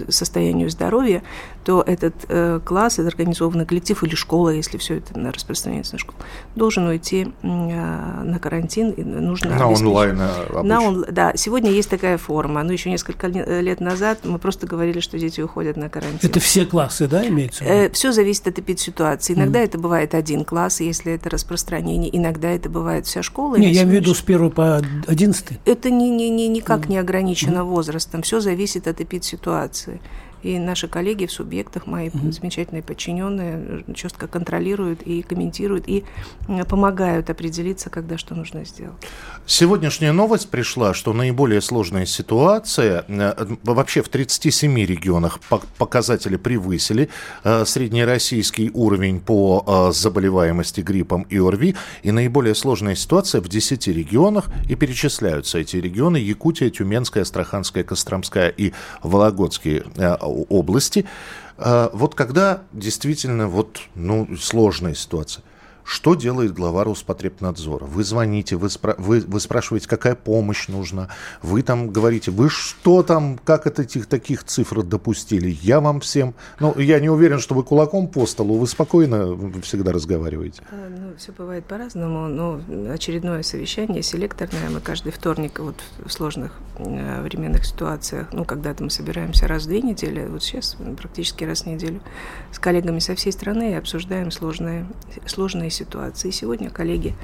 [0.10, 1.24] состоянию здоровья,
[1.64, 6.18] то этот э, класс, этот организованный коллектив или школа, если все это распространяется на школу,
[6.56, 8.92] должен уйти э, на карантин.
[8.92, 13.28] И нужно на онлайн э, на он, Да, сегодня есть такая форма, но еще несколько
[13.28, 16.30] лет назад мы просто говорили, что дети уходят на карантин.
[16.30, 17.64] Это все классы, да, имеется?
[17.64, 19.34] Э, все зависит от эпидситуации.
[19.34, 19.66] Иногда mm.
[19.66, 23.56] это бывает один класс, если это распространение иногда это бывает вся школа.
[23.56, 25.60] Не, я имею в виду с 1 по 11.
[25.66, 30.02] Это ни, ни, ни, никак не ограничено возрастом, все зависит от эпидситуации.
[30.44, 32.32] И наши коллеги в субъектах, мои mm-hmm.
[32.32, 36.06] замечательные подчиненные, четко контролируют и комментируют, и
[36.68, 38.96] помогают определиться, когда что нужно сделать.
[39.46, 45.40] Сегодняшняя новость пришла, что наиболее сложная ситуация, э, вообще в 37 регионах
[45.78, 47.10] показатели превысили
[47.44, 53.88] э, среднероссийский уровень по э, заболеваемости гриппом и ОРВИ, и наиболее сложная ситуация в 10
[53.88, 58.74] регионах, и перечисляются эти регионы Якутия, Тюменская, Астраханская, Костромская и
[59.04, 59.84] Вологодские
[60.30, 61.06] области.
[61.58, 65.44] А, вот когда действительно вот, ну, сложная ситуация,
[65.90, 67.86] что делает глава Роспотребнадзора?
[67.86, 71.10] Вы звоните, вы, спра- вы, вы спрашиваете, какая помощь нужна.
[71.42, 75.58] Вы там говорите, вы что там, как от этих таких цифр допустили?
[75.64, 76.36] Я вам всем...
[76.60, 80.62] Ну, я не уверен, что вы кулаком по столу, вы спокойно всегда разговариваете.
[80.72, 82.28] А, ну, все бывает по-разному.
[82.28, 82.62] Но
[82.94, 84.70] очередное совещание селекторное.
[84.70, 89.68] Мы каждый вторник вот в сложных э, временных ситуациях, ну, когда-то мы собираемся раз в
[89.68, 92.00] две недели, вот сейчас практически раз в неделю,
[92.52, 94.86] с коллегами со всей страны обсуждаем сложные,
[95.26, 95.79] сложные ситуации.
[96.32, 97.16] Сегодня коллеги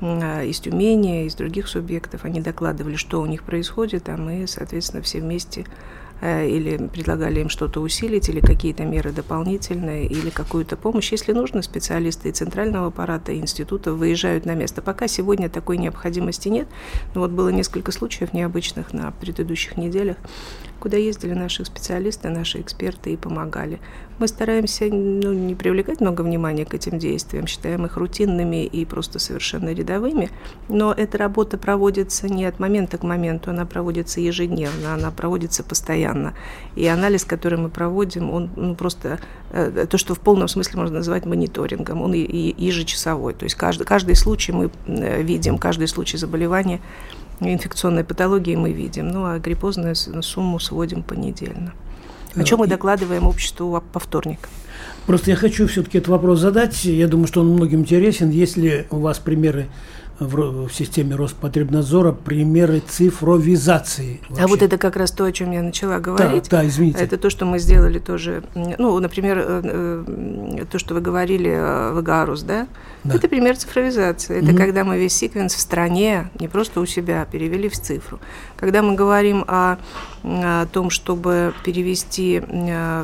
[0.00, 5.02] а, из Тюмени, из других субъектов, они докладывали, что у них происходит, а мы, соответственно,
[5.02, 5.66] все вместе
[6.20, 11.12] Э, или предлагали им что-то усилить, или какие-то меры дополнительные, или какую-то помощь.
[11.12, 14.82] Если нужно, специалисты и центрального аппарата, и института выезжают на место.
[14.82, 16.68] Пока сегодня такой необходимости нет,
[17.14, 20.18] но вот было несколько случаев необычных на предыдущих неделях,
[20.78, 23.80] куда ездили наши специалисты, наши эксперты и помогали.
[24.20, 29.18] Мы стараемся ну, не привлекать много внимания к этим действиям, считаем их рутинными и просто
[29.18, 30.28] совершенно рядовыми,
[30.68, 36.34] но эта работа проводится не от момента к моменту, она проводится ежедневно, она проводится постоянно.
[36.76, 39.20] И анализ, который мы проводим, он ну, просто
[39.52, 43.32] э, то, что в полном смысле можно назвать мониторингом, он ежечасовой.
[43.32, 46.82] То есть каждый, каждый случай мы э, видим, каждый случай заболевания,
[47.40, 49.08] инфекционной патологии мы видим.
[49.08, 51.72] Ну а гриппозную сумму сводим понедельно.
[52.34, 54.50] О чем мы докладываем обществу по вторникам.
[55.06, 56.84] Просто я хочу все-таки этот вопрос задать.
[56.84, 58.30] Я думаю, что он многим интересен.
[58.30, 59.66] Есть ли у вас примеры
[60.20, 64.20] в, в системе Роспотребнадзора примеры цифровизации.
[64.28, 64.44] Вообще.
[64.44, 66.48] А вот это как раз то, о чем я начала говорить.
[66.50, 67.02] Да, да, извините.
[67.02, 68.42] Это то, что мы сделали тоже.
[68.54, 72.68] Ну, например, э, э, то, что вы говорили, э, в Игарус, да?
[73.02, 73.14] да?
[73.14, 74.36] Это пример цифровизации.
[74.36, 74.58] Это угу.
[74.58, 78.20] когда мы весь секвенс в стране, не просто у себя, перевели в цифру.
[78.56, 79.78] Когда мы говорим о,
[80.22, 82.42] о том, чтобы перевести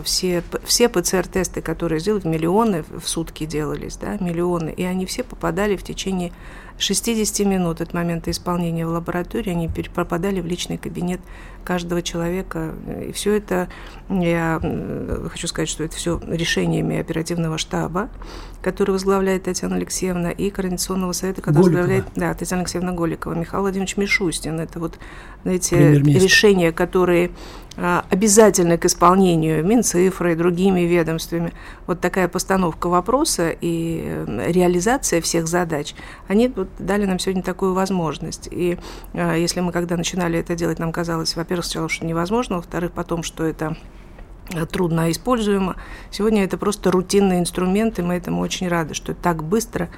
[0.05, 5.77] все, все ПЦР-тесты, которые сделали, миллионы в сутки делались, да, миллионы, и они все попадали
[5.77, 6.33] в течение
[6.79, 11.21] 60 минут от момента исполнения в лаборатории они пропадали в личный кабинет
[11.65, 12.75] каждого человека.
[13.07, 13.69] И все это,
[14.09, 14.61] я
[15.31, 18.09] хочу сказать, что это все решениями оперативного штаба,
[18.63, 21.81] который возглавляет Татьяна Алексеевна, и Координационного совета, который Голикова.
[21.81, 24.61] возглавляет да, Татьяна Алексеевна Голикова, Михаил Владимирович Мишустин.
[24.61, 24.99] Это вот,
[25.43, 27.31] знаете, решения, которые
[27.77, 31.53] обязательны к исполнению Минцифрой и другими ведомствами.
[31.87, 35.95] Вот такая постановка вопроса и реализация всех задач,
[36.27, 38.49] они дали нам сегодня такую возможность.
[38.51, 38.79] И
[39.13, 43.23] а, если мы когда начинали это делать, нам казалось, во-первых, сначала, что невозможно, во-вторых, потом,
[43.23, 43.77] что это
[44.73, 45.77] трудно используемо.
[46.11, 49.91] Сегодня это просто рутинный инструмент, и мы этому очень рады, что так быстро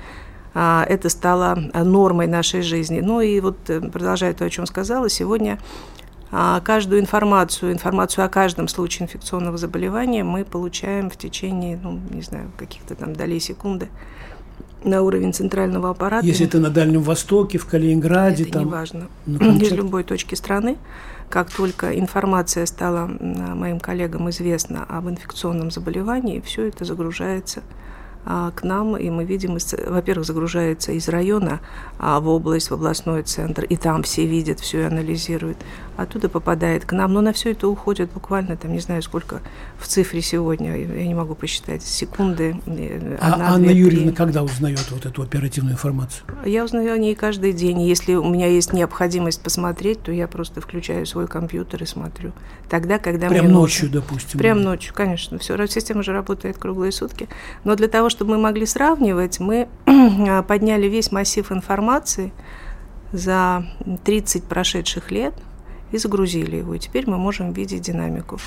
[0.54, 3.00] а, это стало нормой нашей жизни.
[3.00, 5.97] Ну и вот э, продолжая то, о чем сказала, сегодня а,
[6.30, 12.50] каждую информацию, информацию о каждом случае инфекционного заболевания мы получаем в течение, ну, не знаю,
[12.56, 13.88] каких-то там долей секунды
[14.84, 16.24] на уровень центрального аппарата.
[16.26, 18.66] Если это на Дальнем Востоке, в Калининграде, это там...
[18.66, 19.08] неважно.
[19.26, 20.76] Из любой точки страны.
[21.28, 27.62] Как только информация стала моим коллегам известна об инфекционном заболевании, все это загружается а,
[28.54, 29.56] к нам, и мы видим,
[29.86, 31.60] во-первых, загружается из района
[31.98, 35.56] а, в область, в областной центр, и там все видят, все и анализируют.
[35.96, 39.40] Оттуда попадает к нам, но на все это уходит буквально, там, не знаю, сколько
[39.78, 42.60] в цифре сегодня, я не могу посчитать, секунды.
[42.66, 46.24] Э, а одна, Анна две, Юрьевна когда узнает вот эту оперативную информацию?
[46.44, 47.80] Я узнаю о ней каждый день.
[47.80, 52.32] Если у меня есть необходимость посмотреть, то я просто включаю свой компьютер и смотрю.
[52.68, 54.00] Тогда, когда Прям мне ночью, нужно.
[54.02, 54.38] допустим?
[54.38, 55.38] Прям ночью, конечно.
[55.38, 57.28] Все, система же работает круглые сутки.
[57.64, 59.68] Но для того, чтобы мы могли сравнивать, мы
[60.48, 62.32] подняли весь массив информации
[63.12, 63.64] за
[64.04, 65.34] 30 прошедших лет
[65.92, 66.74] и загрузили его.
[66.74, 68.38] И теперь мы можем видеть динамику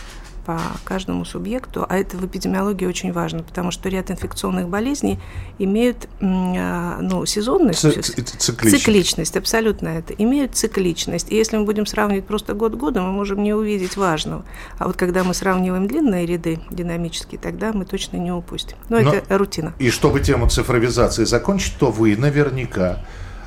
[0.45, 5.19] по каждому субъекту, а это в эпидемиологии очень важно, потому что ряд инфекционных болезней
[5.59, 8.77] имеют а, ну, сезонность, цикличность.
[8.77, 11.31] цикличность, абсолютно это, имеют цикличность.
[11.31, 14.43] И если мы будем сравнивать просто год года, мы можем не увидеть важного.
[14.77, 18.77] А вот когда мы сравниваем длинные ряды динамические, тогда мы точно не упустим.
[18.89, 19.73] Но, Но это рутина.
[19.79, 23.03] И чтобы тему цифровизации закончить, то вы наверняка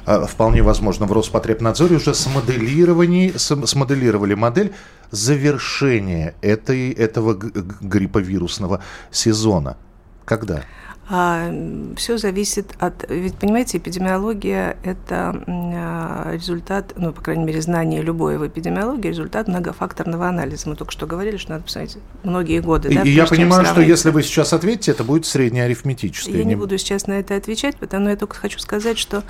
[0.06, 4.72] вполне возможно, в Роспотребнадзоре уже смоделировали, смоделировали модель
[5.10, 9.76] завершения этой, этого грипповирусного сезона.
[10.24, 10.64] Когда?
[11.08, 11.52] А,
[11.96, 13.04] все зависит от...
[13.08, 19.48] Ведь, понимаете, эпидемиология– это а, результат, ну, по крайней мере, знание любое в эпидемиологии– результат
[19.48, 20.68] многофакторного анализа.
[20.68, 22.88] Мы только что говорили, что надо посмотреть многие годы.
[22.88, 26.36] И, да, и я понимаю, что если вы сейчас ответите, это будет среднеарифметическое.
[26.36, 29.22] Я не, не буду сейчас на это отвечать, потому что я только хочу сказать, что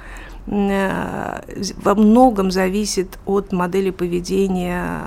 [0.46, 1.40] Э,
[1.76, 5.00] во многом зависит от модели поведения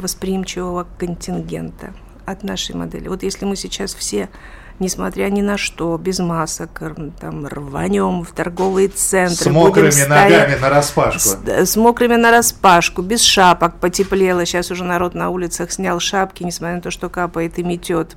[0.00, 1.92] восприимчивого контингента,
[2.24, 3.08] от нашей модели.
[3.08, 4.30] Вот если мы сейчас все
[4.78, 6.82] несмотря ни на что, без масок,
[7.20, 9.36] там, рванем в торговые центры.
[9.36, 11.20] С мокрыми стоять, ногами на распашку.
[11.20, 14.44] С, с мокрыми на распашку, без шапок, потеплело.
[14.46, 18.16] Сейчас уже народ на улицах снял шапки, несмотря на то, что капает и метет.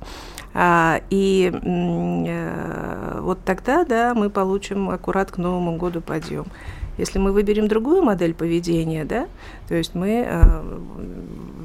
[0.54, 6.46] А, и э, вот тогда, да, мы получим аккурат к Новому году подъем.
[6.98, 9.26] Если мы выберем другую модель поведения, да,
[9.68, 10.78] то есть мы э,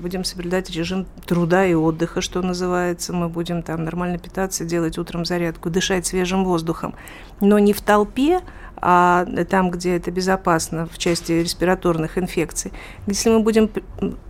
[0.01, 5.25] будем соблюдать режим труда и отдыха, что называется, мы будем там нормально питаться, делать утром
[5.25, 6.95] зарядку, дышать свежим воздухом,
[7.41, 8.41] но не в толпе,
[8.81, 12.71] а там, где это безопасно в части респираторных инфекций.
[13.07, 13.69] Если мы будем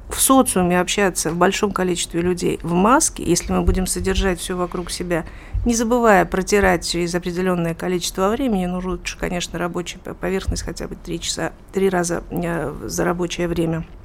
[0.09, 4.89] в социуме общаться в большом количестве людей в маске, если мы будем содержать все вокруг
[4.89, 5.25] себя,
[5.65, 11.19] не забывая протирать через определенное количество времени, ну лучше, конечно, рабочая поверхность хотя бы три
[11.19, 13.85] часа, три раза э, за рабочее время–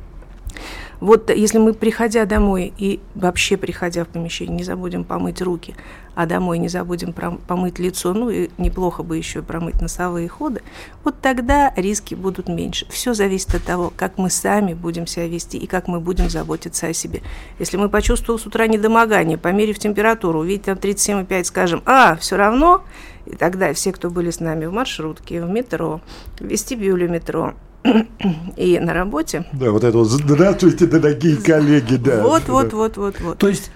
[1.03, 5.75] вот если мы, приходя домой и вообще приходя в помещение, не забудем помыть руки,
[6.15, 10.63] а домой не забудем помыть лицо, ну и неплохо бы еще промыть носовые ходы,
[11.03, 12.87] вот тогда риски будут меньше.
[12.89, 16.87] Все зависит от того, как мы сами будем себя вести и как мы будем заботиться
[16.87, 17.23] о себе.
[17.59, 22.85] Если мы почувствовали с утра недомогание, померив температуру, увидеть там 37,5, скажем, а, все равно,
[23.27, 26.01] и тогда все, кто были с нами в маршрутке, в метро,
[26.39, 27.55] в вестибюле метро,
[28.57, 29.45] и на работе.
[29.53, 32.22] Да, вот это вот «Здравствуйте, дорогие коллеги», да.
[32.22, 33.39] Вот, вот, вот, вот, вот.
[33.39, 33.70] То есть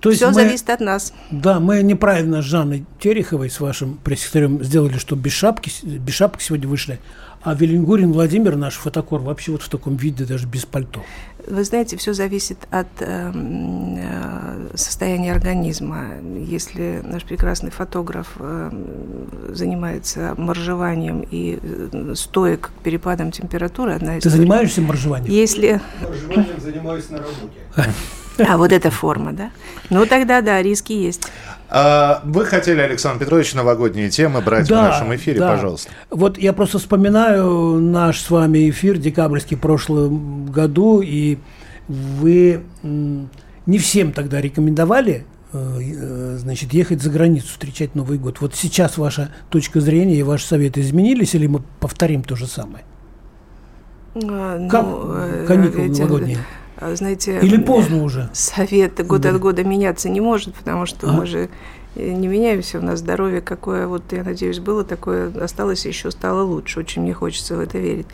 [0.00, 1.12] то есть Все мы, зависит от нас.
[1.30, 6.42] Да, мы неправильно с Жанной Тереховой, с вашим пресс-секретарем, сделали, что без шапки, без шапки
[6.42, 7.00] сегодня вышли.
[7.42, 11.02] А Велингурин Владимир, наш фотокор, вообще вот в таком виде, даже без пальто.
[11.50, 16.06] Вы знаете, все зависит от эм, э, состояния организма.
[16.38, 18.70] Если наш прекрасный фотограф э,
[19.48, 24.22] занимается моржеванием и э, стоек к перепадам температуры, одна из...
[24.22, 25.32] Ты занимаешься моржеванием?
[25.32, 25.80] Если...
[26.00, 27.52] Моржеванием занимаюсь на работе.
[28.38, 29.50] А, вот эта форма, да?
[29.90, 31.26] Ну, тогда да, риски есть.
[31.68, 35.50] А, вы хотели, Александр Петрович, новогодние темы брать да, в нашем эфире, да.
[35.52, 35.90] пожалуйста.
[36.10, 41.38] Вот я просто вспоминаю наш с вами эфир декабрьский в прошлом году, и
[41.88, 42.62] вы
[43.66, 48.40] не всем тогда рекомендовали э, э, значит, ехать за границу, встречать Новый год.
[48.40, 52.84] Вот сейчас ваша точка зрения и ваши советы изменились, или мы повторим то же самое?
[54.14, 56.38] А, как ну, э, каникулы эти, новогодние?
[56.80, 57.38] А, знаете...
[57.40, 58.30] Или поздно уже?
[58.32, 59.30] Совет год да.
[59.30, 61.12] от года меняться не может, потому что а?
[61.12, 61.50] мы же
[61.94, 66.42] э, не меняемся, у нас здоровье какое, вот я надеюсь, было такое, осталось еще, стало
[66.42, 66.80] лучше.
[66.80, 68.06] Очень мне хочется в это верить.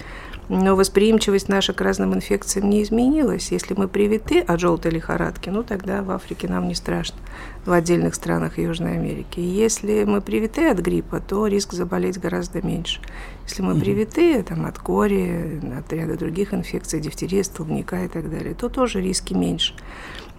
[0.48, 3.52] но восприимчивость наша к разным инфекциям не изменилась.
[3.52, 7.18] Если мы привиты от желтой лихорадки, ну тогда в Африке нам не страшно,
[7.64, 9.38] в отдельных странах Южной Америки.
[9.38, 13.00] Если мы привиты от гриппа, то риск заболеть гораздо меньше.
[13.46, 18.54] Если мы привиты там, от кори, от ряда других инфекций, дифтерии, столбняка и так далее,
[18.54, 19.74] то тоже риски меньше.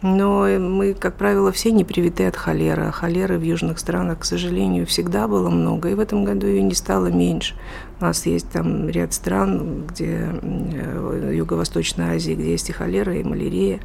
[0.02, 2.84] Но мы, как правило, все не привиты от холеры.
[2.84, 6.62] А холеры в южных странах, к сожалению, всегда было много, и в этом году ее
[6.62, 7.56] не стало меньше.
[8.00, 13.24] У нас есть там ряд стран, где э, Юго-Восточной Азии, где есть и холера, и
[13.24, 13.80] малярия,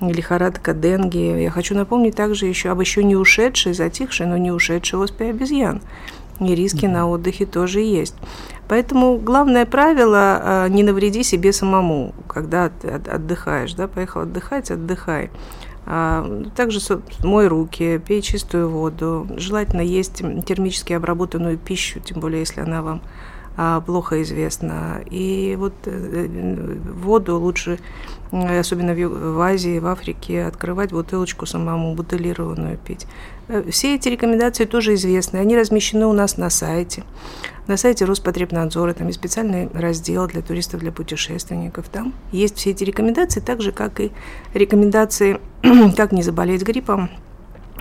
[0.00, 1.42] и лихорадка денги.
[1.42, 5.80] Я хочу напомнить также еще об еще не ушедшей, затихшей, но не ушедшей оспе обезьян.
[6.40, 8.14] И риски на отдыхе тоже есть.
[8.68, 15.30] Поэтому главное правило а, не навреди себе самому, когда ты отдыхаешь, да, поехал отдыхать, отдыхай.
[15.86, 16.80] А, также
[17.22, 19.26] мой руки, пей чистую воду.
[19.36, 23.02] Желательно есть термически обработанную пищу, тем более если она вам
[23.56, 25.00] а, плохо известна.
[25.08, 27.78] И вот э, воду лучше,
[28.32, 33.06] особенно в Азии, в Африке, открывать бутылочку самому, бутылированную пить.
[33.48, 37.04] Э, все эти рекомендации тоже известны, они размещены у нас на сайте.
[37.66, 41.88] На сайте Роспотребнадзора там есть специальный раздел для туристов, для путешественников.
[41.88, 44.12] Там есть все эти рекомендации, так же, как и
[44.54, 45.40] рекомендации,
[45.96, 47.10] как не заболеть гриппом,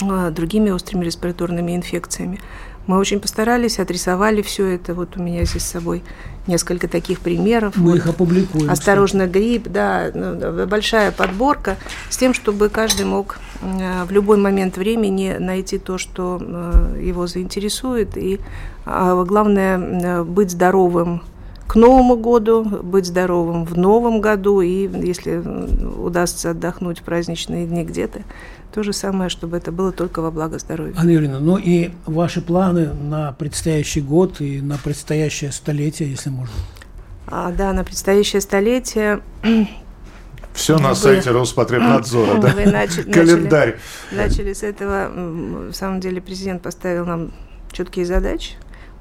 [0.02, 2.40] а, другими острыми респираторными инфекциями.
[2.88, 4.94] Мы очень постарались, отрисовали все это.
[4.94, 6.04] Вот у меня здесь с собой
[6.48, 7.76] несколько таких примеров.
[7.78, 7.96] Мы вот.
[7.98, 8.70] их опубликуем.
[8.70, 11.78] Осторожно, грипп, да, ну, большая подборка
[12.10, 17.28] с тем, чтобы каждый мог э, в любой момент времени найти то, что э, его
[17.28, 18.18] заинтересует.
[18.18, 18.40] И
[18.86, 21.22] а, главное, э, быть здоровым
[21.68, 25.38] к Новому году, быть здоровым в Новом году, и если
[25.98, 28.22] удастся отдохнуть в праздничные дни где-то,
[28.74, 30.94] то же самое, чтобы это было только во благо здоровья.
[30.98, 36.54] Анна Юрьевна, ну и ваши планы на предстоящий год и на предстоящее столетие, если можно?
[37.28, 39.22] А, да, на предстоящее столетие
[40.56, 42.54] все на вы, сайте Роспотребнадзора, да?
[42.56, 43.78] Вы начали, Календарь.
[44.12, 45.10] Начали, начали с этого.
[45.70, 47.34] В самом деле президент поставил нам
[47.72, 48.54] четкие задачи.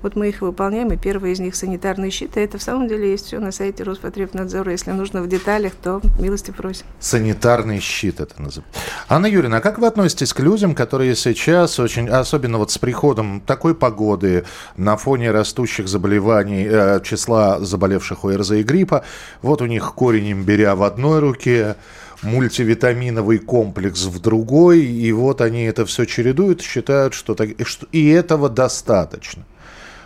[0.05, 3.13] Вот мы их выполняем, и первый из них санитарный щит, и это в самом деле
[3.13, 4.71] есть все на сайте Роспотребнадзора.
[4.71, 6.85] Если нужно в деталях, то милости просим.
[7.01, 8.79] Санитарный щит это называется.
[9.09, 13.41] Анна Юрьевна, а как вы относитесь к людям, которые сейчас очень, особенно вот с приходом
[13.41, 14.45] такой погоды,
[14.77, 19.05] на фоне растущих заболеваний, э, числа заболевших ОРЗ и гриппа,
[19.41, 21.77] вот у них корень имбиря в одной руке,
[22.21, 28.11] мультивитаминовый комплекс в другой, и вот они это все чередуют, считают, что, так, что и
[28.11, 29.45] этого достаточно.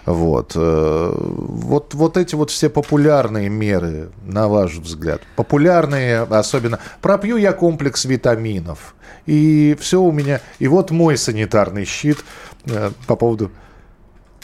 [0.07, 0.53] Вот.
[0.55, 7.53] Э, вот, вот эти вот все популярные меры, на ваш взгляд, популярные, особенно, пропью я
[7.53, 8.95] комплекс витаминов,
[9.27, 12.25] и все у меня, и вот мой санитарный щит
[12.67, 13.51] э, по поводу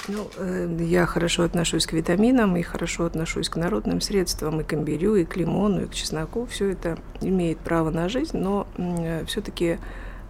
[0.06, 4.74] ну, э, я хорошо отношусь к витаминам и хорошо отношусь к народным средствам, и к
[4.74, 6.46] имбирю, и к лимону, и к чесноку.
[6.46, 8.66] Все это имеет право на жизнь, но
[9.26, 9.78] все-таки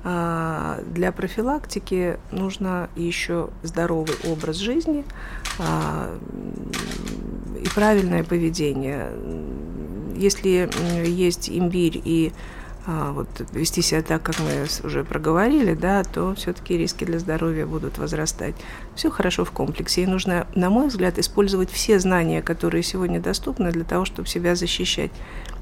[0.05, 5.03] для профилактики нужно еще здоровый образ жизни
[5.59, 6.15] а,
[7.59, 9.11] и правильное поведение.
[10.15, 10.69] Если
[11.09, 16.77] есть имбирь и а, вот, вести себя так, как мы уже проговорили, да, то все-таки
[16.77, 18.55] риски для здоровья будут возрастать.
[18.95, 20.03] Все хорошо в комплексе.
[20.03, 24.55] И нужно, на мой взгляд, использовать все знания, которые сегодня доступны для того, чтобы себя
[24.55, 25.13] защищать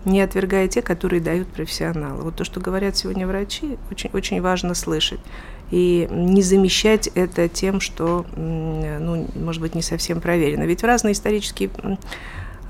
[0.04, 2.22] не отвергая те, которые дают профессионалы.
[2.22, 5.20] Вот то, что говорят сегодня врачи, очень, очень важно слышать.
[5.70, 10.64] И не замещать это тем, что, ну, может быть, не совсем проверено.
[10.64, 11.96] Ведь в разные исторические а,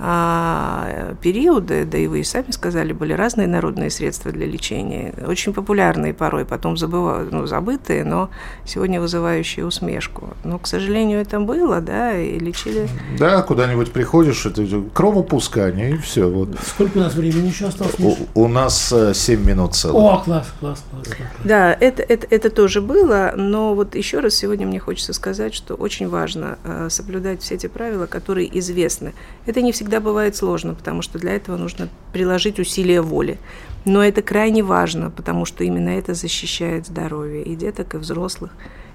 [0.02, 6.12] периоды, да и вы и сами сказали, были разные народные средства для лечения, очень популярные
[6.12, 8.28] порой, потом забыва, ну, забытые, но
[8.64, 10.30] сегодня вызывающие усмешку.
[10.42, 12.88] Но, к сожалению, это было, да, и лечили...
[13.18, 16.28] Да, куда-нибудь приходишь, это кровопускание, и все.
[16.28, 16.48] Вот.
[16.66, 17.94] Сколько у нас времени еще осталось?
[17.98, 19.96] У, у нас 7 э, минут целых.
[19.96, 21.06] О, класс, класс, класс.
[21.06, 21.28] класс.
[21.44, 25.74] Да, это, это, это тоже было, но вот еще раз сегодня мне хочется сказать, что
[25.74, 29.14] очень важно э, соблюдать все эти правила, которые известны.
[29.46, 33.38] Это не всегда всегда бывает сложно, потому что для этого нужно приложить усилия воли.
[33.84, 38.52] Но это крайне важно, потому что именно это защищает здоровье и деток, и взрослых.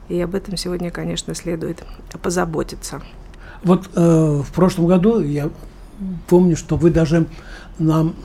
[0.09, 1.83] И об этом сегодня, конечно, следует
[2.23, 3.03] позаботиться.
[3.63, 5.51] Вот э, в прошлом году я
[6.27, 7.27] помню, что вы даже
[7.77, 8.15] нам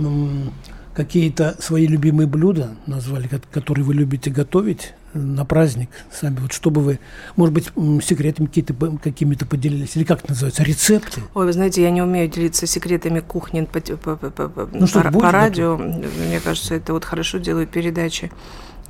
[0.94, 6.36] какие-то свои любимые блюда назвали, которые вы любите готовить на праздник сами?
[6.40, 6.98] Вот чтобы вы,
[7.36, 7.72] может быть,
[8.04, 9.96] секретами какие-то, какими-то поделились?
[9.96, 10.62] Или как это называется?
[10.62, 11.22] Рецепты?
[11.34, 15.10] Ой, вы знаете, я не умею делиться секретами кухни по, по, по, по, ну, по,
[15.10, 15.76] по радио.
[15.76, 16.16] Готов?
[16.26, 18.30] Мне кажется, это вот хорошо делают передачи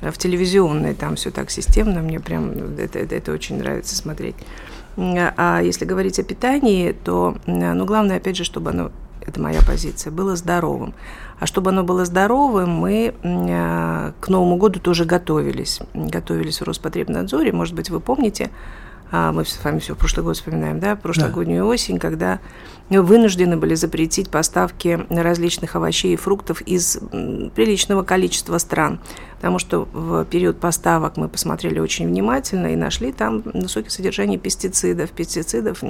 [0.01, 4.35] в телевизионной, там все так системно, мне прям это, это, это очень нравится смотреть.
[4.97, 8.91] А если говорить о питании, то, ну, главное, опять же, чтобы оно
[9.25, 10.93] это моя позиция, было здоровым.
[11.43, 15.81] А чтобы оно было здоровым, мы э, к Новому году тоже готовились.
[15.93, 17.51] Готовились в Роспотребнадзоре.
[17.51, 18.49] Может быть, вы помните,
[19.11, 21.69] а, мы с вами все в прошлый год вспоминаем, да, прошлогоднюю да.
[21.69, 22.39] осень, когда
[22.89, 26.97] вынуждены были запретить поставки различных овощей и фруктов из
[27.55, 29.01] приличного количества стран.
[29.35, 35.11] Потому что в период поставок мы посмотрели очень внимательно и нашли там высокое содержание пестицидов,
[35.11, 35.83] пестицидов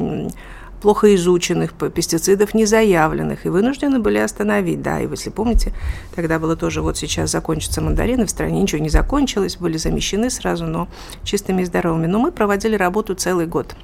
[0.83, 4.81] плохо изученных, пестицидов не заявленных, и вынуждены были остановить.
[4.81, 5.71] Да, и если помните,
[6.13, 10.65] тогда было тоже, вот сейчас закончатся мандарины, в стране ничего не закончилось, были замещены сразу,
[10.65, 10.89] но
[11.23, 12.07] чистыми и здоровыми.
[12.07, 13.75] Но мы проводили работу целый год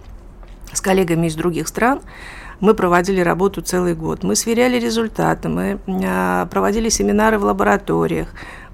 [0.73, 2.01] с коллегами из других стран,
[2.59, 4.23] мы проводили работу целый год.
[4.23, 8.27] Мы сверяли результаты, мы а, проводили семинары в лабораториях,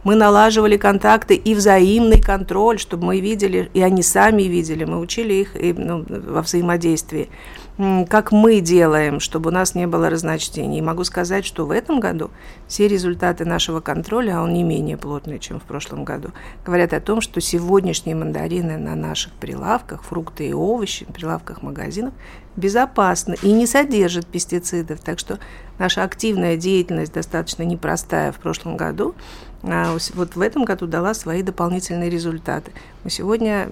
[0.05, 5.33] мы налаживали контакты и взаимный контроль, чтобы мы видели, и они сами видели, мы учили
[5.33, 7.29] их и, ну, во взаимодействии
[7.77, 10.79] как мы делаем, чтобы у нас не было разночтений.
[10.79, 12.31] И могу сказать, что в этом году
[12.67, 16.29] все результаты нашего контроля, а он не менее плотный, чем в прошлом году,
[16.65, 22.13] говорят о том, что сегодняшние мандарины на наших прилавках, фрукты и овощи, прилавках магазинов,
[22.55, 25.01] безопасны и не содержат пестицидов.
[25.01, 25.39] Так что
[25.77, 29.15] наша активная деятельность достаточно непростая в прошлом году,
[30.13, 32.71] вот в этом году дала свои дополнительные результаты.
[33.03, 33.67] Мы сегодня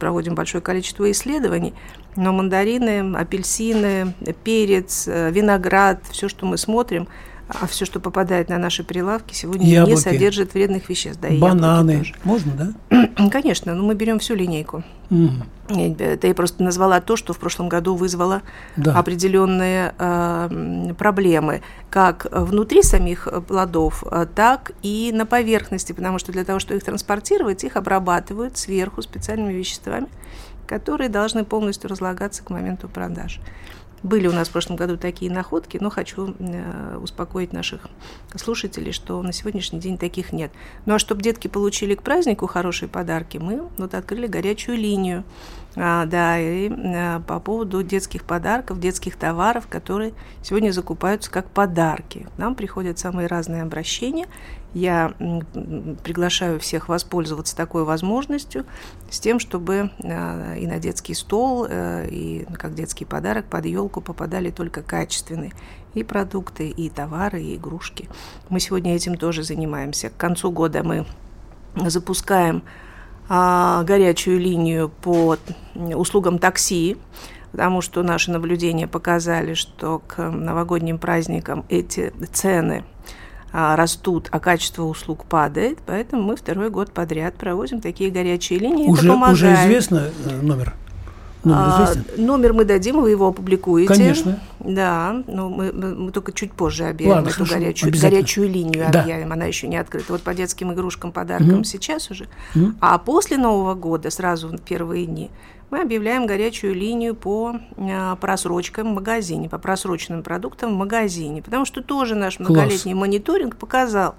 [0.00, 1.72] проводим большое количество исследований,
[2.16, 7.06] но мандарины, апельсины, перец, э, виноград, все, что мы смотрим,
[7.48, 9.90] а все, что попадает на наши прилавки, сегодня яблоки.
[9.90, 11.20] не содержит вредных веществ.
[11.20, 12.04] Да, Бананы.
[12.24, 13.30] Можно, да?
[13.30, 14.82] Конечно, но мы берем всю линейку.
[15.10, 15.78] Угу.
[15.78, 18.42] Это я просто назвала то, что в прошлом году вызвало
[18.76, 18.98] да.
[18.98, 26.44] определенные э, проблемы, как внутри самих плодов, э, так и на поверхности, потому что для
[26.44, 30.08] того, чтобы их транспортировать, их обрабатывают сверху специальными веществами,
[30.66, 33.40] которые должны полностью разлагаться к моменту продажи.
[34.06, 37.88] Были у нас в прошлом году такие находки, но хочу э, успокоить наших
[38.36, 40.52] слушателей, что на сегодняшний день таких нет.
[40.84, 45.24] Ну а чтобы детки получили к празднику хорошие подарки, мы вот открыли горячую линию.
[45.74, 52.28] А, да, и а, по поводу детских подарков, детских товаров, которые сегодня закупаются как подарки.
[52.38, 54.26] Нам приходят самые разные обращения,
[54.76, 55.14] я
[56.04, 58.66] приглашаю всех воспользоваться такой возможностью
[59.10, 64.02] с тем, чтобы э, и на детский стол, э, и как детский подарок под елку
[64.02, 65.52] попадали только качественные
[65.94, 68.10] и продукты, и товары, и игрушки.
[68.50, 70.10] Мы сегодня этим тоже занимаемся.
[70.10, 71.06] К концу года мы
[71.74, 72.62] запускаем
[73.30, 75.38] а, горячую линию по
[75.74, 76.98] услугам такси,
[77.50, 82.84] потому что наши наблюдения показали, что к новогодним праздникам эти цены
[83.56, 88.86] растут, а качество услуг падает, поэтому мы второй год подряд проводим такие горячие линии.
[88.86, 90.74] Уже, это уже известно э, номер?
[91.42, 93.94] Номер, а, номер мы дадим, вы его опубликуете.
[93.94, 94.40] Конечно.
[94.58, 99.02] Да, но мы, мы только чуть позже объявим Ладно, эту хорошо, горячую, горячую линию да.
[99.02, 100.12] объявим, она еще не открыта.
[100.12, 101.64] Вот по детским игрушкам, подаркам угу.
[101.64, 102.26] сейчас уже.
[102.54, 102.72] Угу.
[102.80, 105.30] А после Нового года, сразу в первые дни,
[105.70, 111.64] мы объявляем горячую линию по а, просрочкам в магазине, по просроченным продуктам в магазине, потому
[111.64, 113.00] что тоже наш многолетний Класс.
[113.00, 114.14] мониторинг показал,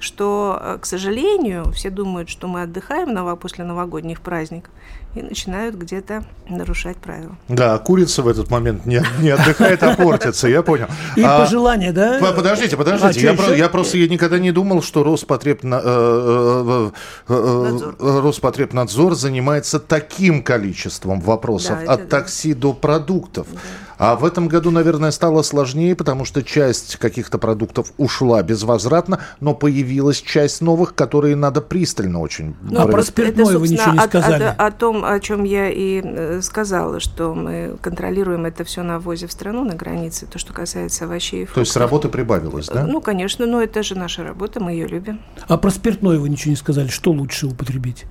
[0.00, 4.72] что, э, к сожалению, все думают, что мы отдыхаем после новогодних праздников
[5.14, 7.36] и начинают где-то нарушать правила.
[7.48, 10.86] Да, курица в этот момент не, не отдыхает, а портится, я понял.
[11.16, 12.18] И а, пожелания, да?
[12.34, 16.90] Подождите, подождите, а, я, про, я просто я никогда не думал, что Роспотребна, э,
[17.28, 22.60] э Роспотребнадзор занимается таким количеством вопросов, да, от такси да.
[22.60, 23.48] до продуктов.
[23.52, 23.58] Да.
[24.00, 29.54] А в этом году, наверное, стало сложнее, потому что часть каких-то продуктов ушла безвозвратно, но
[29.54, 32.56] появилась часть новых, которые надо пристально очень...
[32.62, 34.44] Ну, а про спиртное вы ничего не сказали.
[34.44, 38.82] О, о, о том, о чем я и э, сказала, что мы контролируем это все
[38.82, 41.54] на ввозе в страну, на границе, то, что касается овощей и фруктов.
[41.56, 42.86] То есть работы прибавилось, да?
[42.86, 45.20] Ну, конечно, но это же наша работа, мы ее любим.
[45.46, 46.88] А про спиртное вы ничего не сказали.
[46.88, 48.06] Что лучше употребить?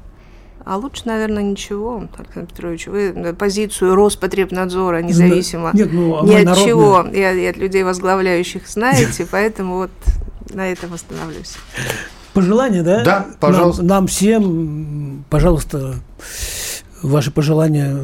[0.69, 2.85] А лучше, наверное, ничего, Александр Петрович.
[2.85, 6.63] Вы позицию Роспотребнадзора независимо Нет, ну, а ни от народная.
[6.63, 9.89] чего и, и от людей, возглавляющих, знаете, поэтому вот
[10.53, 11.55] на этом остановлюсь.
[12.33, 13.03] Пожелания, да?
[13.03, 13.81] Да, пожалуйста.
[13.81, 15.95] Нам, нам всем, пожалуйста,
[17.01, 17.97] ваши пожелания,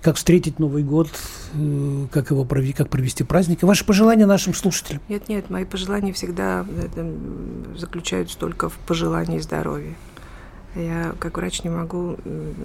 [0.00, 1.08] как встретить Новый год,
[1.54, 5.02] э, как его провести, как провести праздник, и ваши пожелания нашим слушателям.
[5.08, 6.64] Нет, нет, мои пожелания всегда
[6.94, 7.14] э,
[7.76, 9.94] заключаются только в пожелании здоровья.
[10.74, 12.16] Я как врач не могу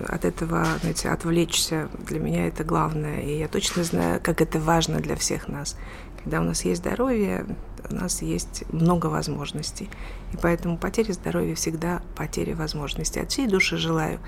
[0.07, 1.89] от этого, знаете, отвлечься.
[2.07, 3.21] Для меня это главное.
[3.21, 5.77] И я точно знаю, как это важно для всех нас.
[6.23, 7.45] Когда у нас есть здоровье,
[7.89, 9.89] у нас есть много возможностей.
[10.33, 13.21] И поэтому потеря здоровья всегда потеря возможностей.
[13.21, 14.19] От всей души желаю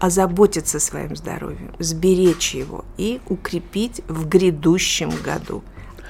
[0.00, 5.62] озаботиться своим здоровьем, сберечь его и укрепить в грядущем году.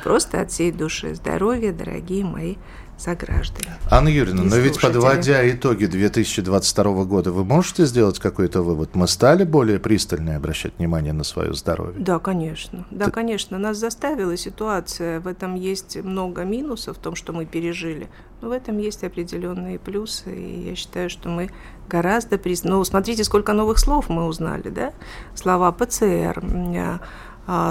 [0.03, 2.57] Просто от всей души здоровья, дорогие мои
[2.99, 3.72] сограждане.
[3.90, 8.94] Анна Юрьевна, но ведь подводя итоги 2022 года, вы можете сделать какой-то вывод?
[8.94, 11.94] Мы стали более пристально обращать внимание на свое здоровье?
[11.99, 12.86] Да, конечно.
[12.90, 13.11] Да, Ты...
[13.12, 13.59] конечно.
[13.59, 15.20] Нас заставила ситуация.
[15.20, 18.09] В этом есть много минусов, в том, что мы пережили.
[18.40, 20.34] Но в этом есть определенные плюсы.
[20.34, 21.51] И я считаю, что мы
[21.88, 22.38] гораздо...
[22.38, 22.64] Приз...
[22.64, 24.92] Ну, смотрите, сколько новых слов мы узнали, да?
[25.34, 26.42] Слова ПЦР,
[26.76, 27.01] а,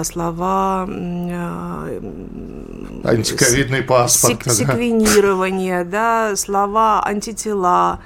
[0.04, 0.86] слова...
[0.88, 1.88] А,
[3.04, 4.42] Антиковидный паспорт.
[4.44, 8.00] Сек- секвенирование, да, слова антитела,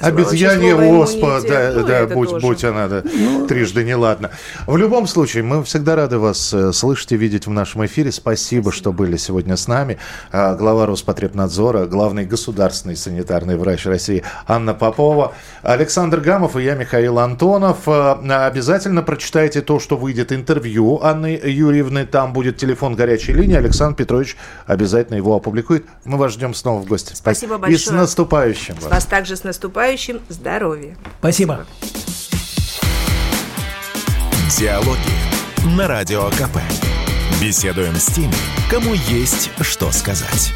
[0.00, 4.30] Обезьянье оспа, да, ну, да будь, будь она да, ну, трижды неладна.
[4.66, 8.10] В любом случае, мы всегда рады вас э, слышать и видеть в нашем эфире.
[8.10, 8.72] Спасибо, Спасибо.
[8.72, 9.98] что были сегодня с нами.
[10.32, 17.18] А, глава Роспотребнадзора, главный государственный санитарный врач России Анна Попова, Александр Гамов и я, Михаил
[17.18, 17.80] Антонов.
[17.86, 22.06] А, обязательно прочитайте то, что выйдет интервью Анны Юрьевны.
[22.06, 23.56] Там будет телефон горячей линии.
[23.56, 24.36] Александр Петрович
[24.66, 25.84] обязательно его опубликует.
[26.04, 27.12] Мы вас ждем снова в гости.
[27.14, 27.76] Спасибо большое.
[27.76, 28.90] И с наступающим вас.
[28.90, 30.96] Вас также с наступающим желающим здоровья.
[31.18, 31.66] Спасибо.
[34.56, 34.98] Диалоги
[35.76, 36.58] на Радио КП.
[37.40, 38.34] Беседуем с теми,
[38.70, 40.52] кому есть что сказать.